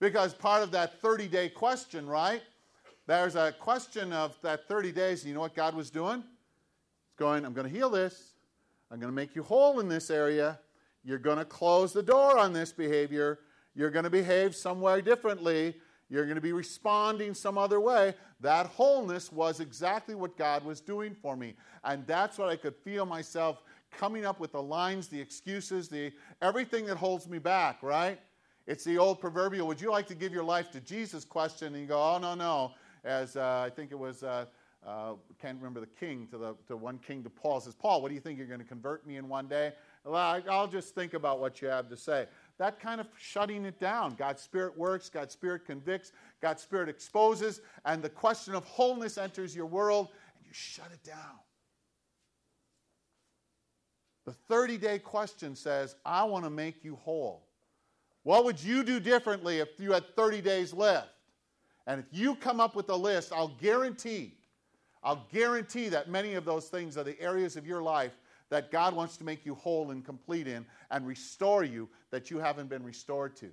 Because 0.00 0.34
part 0.34 0.64
of 0.64 0.72
that 0.72 1.00
30 1.00 1.28
day 1.28 1.48
question, 1.50 2.08
right? 2.08 2.42
There's 3.06 3.36
a 3.36 3.54
question 3.60 4.12
of 4.12 4.36
that 4.42 4.66
30 4.66 4.90
days. 4.90 5.24
You 5.24 5.34
know 5.34 5.40
what 5.40 5.54
God 5.54 5.76
was 5.76 5.88
doing? 5.88 6.24
He's 7.12 7.18
going, 7.18 7.44
I'm 7.44 7.52
going 7.52 7.68
to 7.68 7.72
heal 7.72 7.90
this. 7.90 8.32
I'm 8.90 8.98
going 8.98 9.12
to 9.12 9.14
make 9.14 9.36
you 9.36 9.42
whole 9.42 9.80
in 9.80 9.88
this 9.88 10.10
area. 10.10 10.58
You're 11.04 11.18
going 11.18 11.36
to 11.36 11.44
close 11.44 11.92
the 11.92 12.02
door 12.02 12.38
on 12.38 12.54
this 12.54 12.72
behavior. 12.72 13.40
You're 13.74 13.90
going 13.90 14.04
to 14.04 14.10
behave 14.10 14.56
somewhere 14.56 15.02
differently. 15.02 15.74
You're 16.08 16.24
going 16.24 16.36
to 16.36 16.42
be 16.42 16.54
responding 16.54 17.34
some 17.34 17.58
other 17.58 17.80
way. 17.80 18.14
That 18.40 18.66
wholeness 18.66 19.30
was 19.30 19.60
exactly 19.60 20.14
what 20.14 20.38
God 20.38 20.64
was 20.64 20.80
doing 20.80 21.14
for 21.14 21.36
me. 21.36 21.54
And 21.84 22.06
that's 22.06 22.38
what 22.38 22.48
I 22.48 22.56
could 22.56 22.76
feel 22.76 23.04
myself 23.04 23.62
coming 23.90 24.24
up 24.24 24.40
with 24.40 24.52
the 24.52 24.62
lines, 24.62 25.08
the 25.08 25.20
excuses, 25.20 25.88
the 25.88 26.12
everything 26.40 26.86
that 26.86 26.96
holds 26.96 27.28
me 27.28 27.38
back, 27.38 27.82
right? 27.82 28.18
It's 28.66 28.84
the 28.84 28.96
old 28.96 29.20
proverbial, 29.20 29.66
would 29.66 29.82
you 29.82 29.90
like 29.90 30.06
to 30.06 30.14
give 30.14 30.32
your 30.32 30.44
life 30.44 30.70
to 30.70 30.80
Jesus 30.80 31.26
question? 31.26 31.74
And 31.74 31.82
you 31.82 31.88
go, 31.88 32.00
oh, 32.00 32.18
no, 32.18 32.34
no. 32.34 32.72
As 33.04 33.36
uh, 33.36 33.64
I 33.66 33.68
think 33.68 33.90
it 33.90 33.98
was, 33.98 34.22
uh, 34.22 34.46
uh, 34.86 35.12
can't 35.40 35.58
remember 35.58 35.80
the 35.80 35.86
king, 35.86 36.26
to, 36.30 36.38
the, 36.38 36.54
to 36.66 36.76
one 36.76 36.98
king 36.98 37.22
to 37.22 37.30
Paul, 37.30 37.60
says, 37.60 37.74
Paul, 37.74 38.02
what 38.02 38.08
do 38.08 38.14
you 38.14 38.20
think 38.20 38.36
you're 38.36 38.48
going 38.48 38.60
to 38.60 38.66
convert 38.66 39.06
me 39.06 39.16
in 39.16 39.28
one 39.28 39.46
day? 39.46 39.72
Well, 40.04 40.42
I'll 40.50 40.66
just 40.66 40.94
think 40.94 41.14
about 41.14 41.38
what 41.38 41.62
you 41.62 41.68
have 41.68 41.88
to 41.88 41.96
say 41.96 42.26
that 42.58 42.78
kind 42.78 43.00
of 43.00 43.08
shutting 43.18 43.64
it 43.64 43.80
down. 43.80 44.14
God's 44.14 44.40
Spirit 44.40 44.78
works, 44.78 45.08
God's 45.08 45.32
Spirit 45.32 45.64
convicts, 45.66 46.12
God's 46.40 46.62
Spirit 46.62 46.88
exposes, 46.88 47.60
and 47.84 48.02
the 48.02 48.08
question 48.08 48.54
of 48.54 48.64
wholeness 48.64 49.18
enters 49.18 49.54
your 49.54 49.66
world, 49.66 50.08
and 50.36 50.46
you 50.46 50.52
shut 50.52 50.88
it 50.92 51.02
down. 51.02 51.40
The 54.24 54.32
30 54.32 54.78
day 54.78 54.98
question 55.00 55.56
says, 55.56 55.96
I 56.04 56.22
want 56.24 56.44
to 56.44 56.50
make 56.50 56.84
you 56.84 56.96
whole. 56.96 57.48
What 58.22 58.44
would 58.44 58.62
you 58.62 58.84
do 58.84 59.00
differently 59.00 59.58
if 59.58 59.80
you 59.80 59.92
had 59.92 60.14
30 60.14 60.40
days 60.40 60.72
left? 60.72 61.08
And 61.88 61.98
if 61.98 62.06
you 62.12 62.36
come 62.36 62.60
up 62.60 62.76
with 62.76 62.88
a 62.90 62.96
list, 62.96 63.32
I'll 63.32 63.56
guarantee, 63.60 64.36
I'll 65.02 65.26
guarantee 65.32 65.88
that 65.88 66.08
many 66.08 66.34
of 66.34 66.44
those 66.44 66.68
things 66.68 66.96
are 66.96 67.04
the 67.04 67.20
areas 67.20 67.56
of 67.56 67.66
your 67.66 67.82
life 67.82 68.12
that 68.50 68.70
God 68.70 68.94
wants 68.94 69.16
to 69.16 69.24
make 69.24 69.46
you 69.46 69.54
whole 69.54 69.90
and 69.90 70.04
complete 70.04 70.46
in 70.46 70.66
and 70.90 71.06
restore 71.06 71.64
you 71.64 71.88
that 72.10 72.30
you 72.30 72.38
haven't 72.38 72.68
been 72.68 72.84
restored 72.84 73.34
to. 73.36 73.50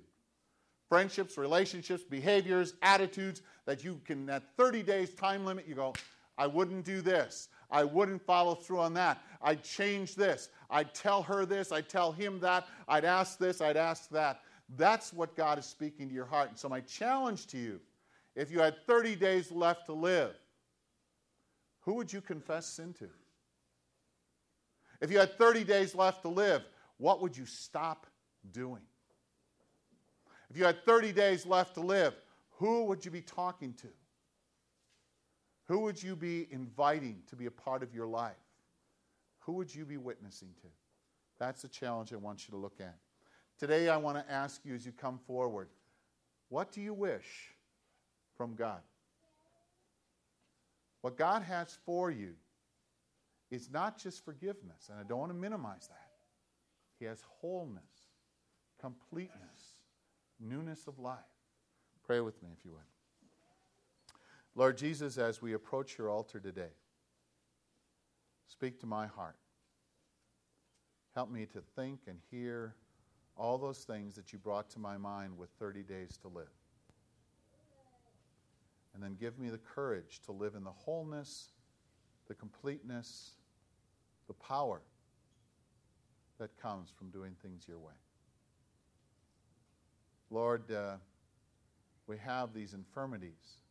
Friendships, 0.88 1.38
relationships, 1.38 2.02
behaviors, 2.02 2.74
attitudes 2.82 3.42
that 3.64 3.82
you 3.82 4.00
can, 4.04 4.28
at 4.28 4.42
30 4.56 4.82
days 4.82 5.14
time 5.14 5.44
limit, 5.44 5.66
you 5.66 5.74
go, 5.74 5.94
I 6.36 6.46
wouldn't 6.46 6.84
do 6.84 7.00
this. 7.00 7.48
I 7.70 7.84
wouldn't 7.84 8.22
follow 8.22 8.54
through 8.54 8.80
on 8.80 8.94
that. 8.94 9.22
I'd 9.42 9.62
change 9.62 10.14
this. 10.14 10.48
I'd 10.68 10.94
tell 10.94 11.22
her 11.22 11.46
this. 11.46 11.72
I'd 11.72 11.88
tell 11.88 12.12
him 12.12 12.40
that. 12.40 12.66
I'd 12.88 13.04
ask 13.04 13.38
this. 13.38 13.60
I'd 13.60 13.76
ask 13.76 14.10
that. 14.10 14.40
That's 14.76 15.12
what 15.12 15.36
God 15.36 15.58
is 15.58 15.66
speaking 15.66 16.08
to 16.08 16.14
your 16.14 16.26
heart. 16.26 16.48
And 16.48 16.58
so, 16.58 16.68
my 16.68 16.80
challenge 16.80 17.46
to 17.48 17.58
you 17.58 17.80
if 18.36 18.50
you 18.50 18.60
had 18.60 18.86
30 18.86 19.16
days 19.16 19.50
left 19.50 19.86
to 19.86 19.92
live, 19.92 20.34
who 21.80 21.94
would 21.94 22.12
you 22.12 22.20
confess 22.20 22.66
sin 22.66 22.92
to? 22.94 23.08
If 25.00 25.10
you 25.10 25.18
had 25.18 25.38
30 25.38 25.64
days 25.64 25.94
left 25.94 26.22
to 26.22 26.28
live, 26.28 26.62
what 26.98 27.22
would 27.22 27.36
you 27.36 27.46
stop 27.46 28.06
doing? 28.52 28.82
If 30.50 30.56
you 30.56 30.64
had 30.64 30.84
30 30.84 31.12
days 31.12 31.46
left 31.46 31.74
to 31.74 31.80
live, 31.80 32.14
who 32.58 32.84
would 32.84 33.04
you 33.04 33.10
be 33.10 33.22
talking 33.22 33.72
to? 33.74 33.88
Who 35.66 35.80
would 35.80 36.02
you 36.02 36.16
be 36.16 36.48
inviting 36.50 37.22
to 37.28 37.36
be 37.36 37.46
a 37.46 37.50
part 37.50 37.82
of 37.82 37.94
your 37.94 38.06
life? 38.06 38.34
Who 39.40 39.52
would 39.52 39.74
you 39.74 39.84
be 39.84 39.96
witnessing 39.96 40.50
to? 40.60 40.66
That's 41.38 41.62
the 41.62 41.68
challenge 41.68 42.12
I 42.12 42.16
want 42.16 42.46
you 42.46 42.52
to 42.52 42.58
look 42.58 42.80
at. 42.80 42.96
Today, 43.58 43.88
I 43.88 43.96
want 43.96 44.18
to 44.18 44.32
ask 44.32 44.60
you 44.64 44.74
as 44.74 44.84
you 44.84 44.92
come 44.92 45.18
forward 45.26 45.68
what 46.48 46.72
do 46.72 46.80
you 46.80 46.92
wish 46.92 47.54
from 48.36 48.56
God? 48.56 48.80
What 51.02 51.16
God 51.16 51.42
has 51.42 51.78
for 51.84 52.10
you 52.10 52.34
is 53.50 53.70
not 53.70 53.98
just 53.98 54.24
forgiveness, 54.24 54.88
and 54.90 54.98
I 54.98 55.02
don't 55.02 55.18
want 55.18 55.32
to 55.32 55.38
minimize 55.38 55.88
that. 55.88 56.08
He 56.98 57.06
has 57.06 57.22
wholeness, 57.40 57.82
completeness, 58.80 59.78
newness 60.38 60.86
of 60.86 60.98
life. 60.98 61.18
Pray 62.06 62.20
with 62.20 62.42
me 62.42 62.50
if 62.56 62.64
you 62.64 62.72
would. 62.72 62.80
Lord 64.54 64.76
Jesus, 64.76 65.16
as 65.16 65.40
we 65.40 65.54
approach 65.54 65.96
your 65.96 66.10
altar 66.10 66.40
today, 66.40 66.72
speak 68.46 68.80
to 68.80 68.86
my 68.86 69.06
heart. 69.06 69.36
Help 71.14 71.30
me 71.30 71.46
to 71.46 71.60
think 71.76 72.00
and 72.06 72.18
hear 72.30 72.74
all 73.36 73.58
those 73.58 73.78
things 73.84 74.14
that 74.16 74.32
you 74.32 74.38
brought 74.38 74.68
to 74.70 74.78
my 74.78 74.96
mind 74.96 75.36
with 75.38 75.50
30 75.58 75.82
days 75.82 76.18
to 76.18 76.28
live. 76.28 76.59
And 79.00 79.08
then 79.08 79.16
give 79.18 79.38
me 79.38 79.48
the 79.48 79.56
courage 79.56 80.20
to 80.26 80.32
live 80.32 80.54
in 80.54 80.62
the 80.62 80.70
wholeness, 80.70 81.52
the 82.28 82.34
completeness, 82.34 83.30
the 84.28 84.34
power 84.34 84.82
that 86.38 86.50
comes 86.60 86.90
from 86.98 87.08
doing 87.08 87.34
things 87.40 87.64
your 87.66 87.78
way. 87.78 87.94
Lord, 90.28 90.70
uh, 90.70 90.96
we 92.06 92.18
have 92.18 92.52
these 92.52 92.74
infirmities, 92.74 93.62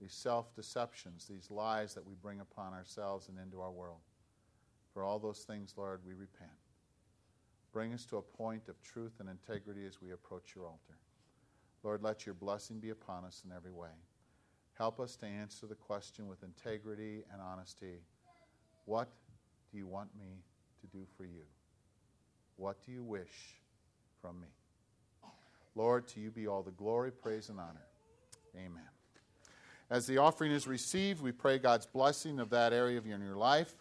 these 0.00 0.12
self 0.12 0.54
deceptions, 0.54 1.26
these 1.28 1.50
lies 1.50 1.92
that 1.94 2.06
we 2.06 2.14
bring 2.22 2.38
upon 2.38 2.74
ourselves 2.74 3.28
and 3.28 3.40
into 3.40 3.60
our 3.60 3.72
world. 3.72 3.98
For 4.94 5.02
all 5.02 5.18
those 5.18 5.40
things, 5.40 5.74
Lord, 5.76 5.98
we 6.06 6.14
repent. 6.14 6.50
Bring 7.72 7.92
us 7.92 8.04
to 8.06 8.18
a 8.18 8.22
point 8.22 8.68
of 8.68 8.80
truth 8.82 9.14
and 9.18 9.28
integrity 9.28 9.84
as 9.84 10.00
we 10.00 10.12
approach 10.12 10.52
your 10.54 10.66
altar. 10.66 10.96
Lord, 11.82 12.04
let 12.04 12.24
your 12.24 12.36
blessing 12.36 12.78
be 12.78 12.90
upon 12.90 13.24
us 13.24 13.42
in 13.44 13.50
every 13.52 13.72
way. 13.72 13.88
Help 14.78 15.00
us 15.00 15.16
to 15.16 15.26
answer 15.26 15.66
the 15.66 15.74
question 15.74 16.28
with 16.28 16.44
integrity 16.44 17.24
and 17.32 17.42
honesty 17.42 18.00
What 18.84 19.08
do 19.70 19.76
you 19.76 19.88
want 19.88 20.08
me 20.16 20.38
to 20.80 20.86
do 20.96 21.04
for 21.16 21.24
you? 21.24 21.42
What 22.56 22.76
do 22.86 22.92
you 22.92 23.02
wish 23.02 23.58
from 24.22 24.40
me? 24.40 24.46
Lord, 25.74 26.06
to 26.08 26.20
you 26.20 26.30
be 26.30 26.46
all 26.46 26.62
the 26.62 26.70
glory, 26.70 27.10
praise, 27.10 27.48
and 27.48 27.58
honor. 27.58 27.86
Amen. 28.56 28.88
As 29.90 30.06
the 30.06 30.18
offering 30.18 30.52
is 30.52 30.66
received, 30.66 31.22
we 31.22 31.32
pray 31.32 31.58
God's 31.58 31.86
blessing 31.86 32.38
of 32.38 32.50
that 32.50 32.72
area 32.72 32.98
of 32.98 33.06
your, 33.06 33.18
your 33.18 33.36
life. 33.36 33.74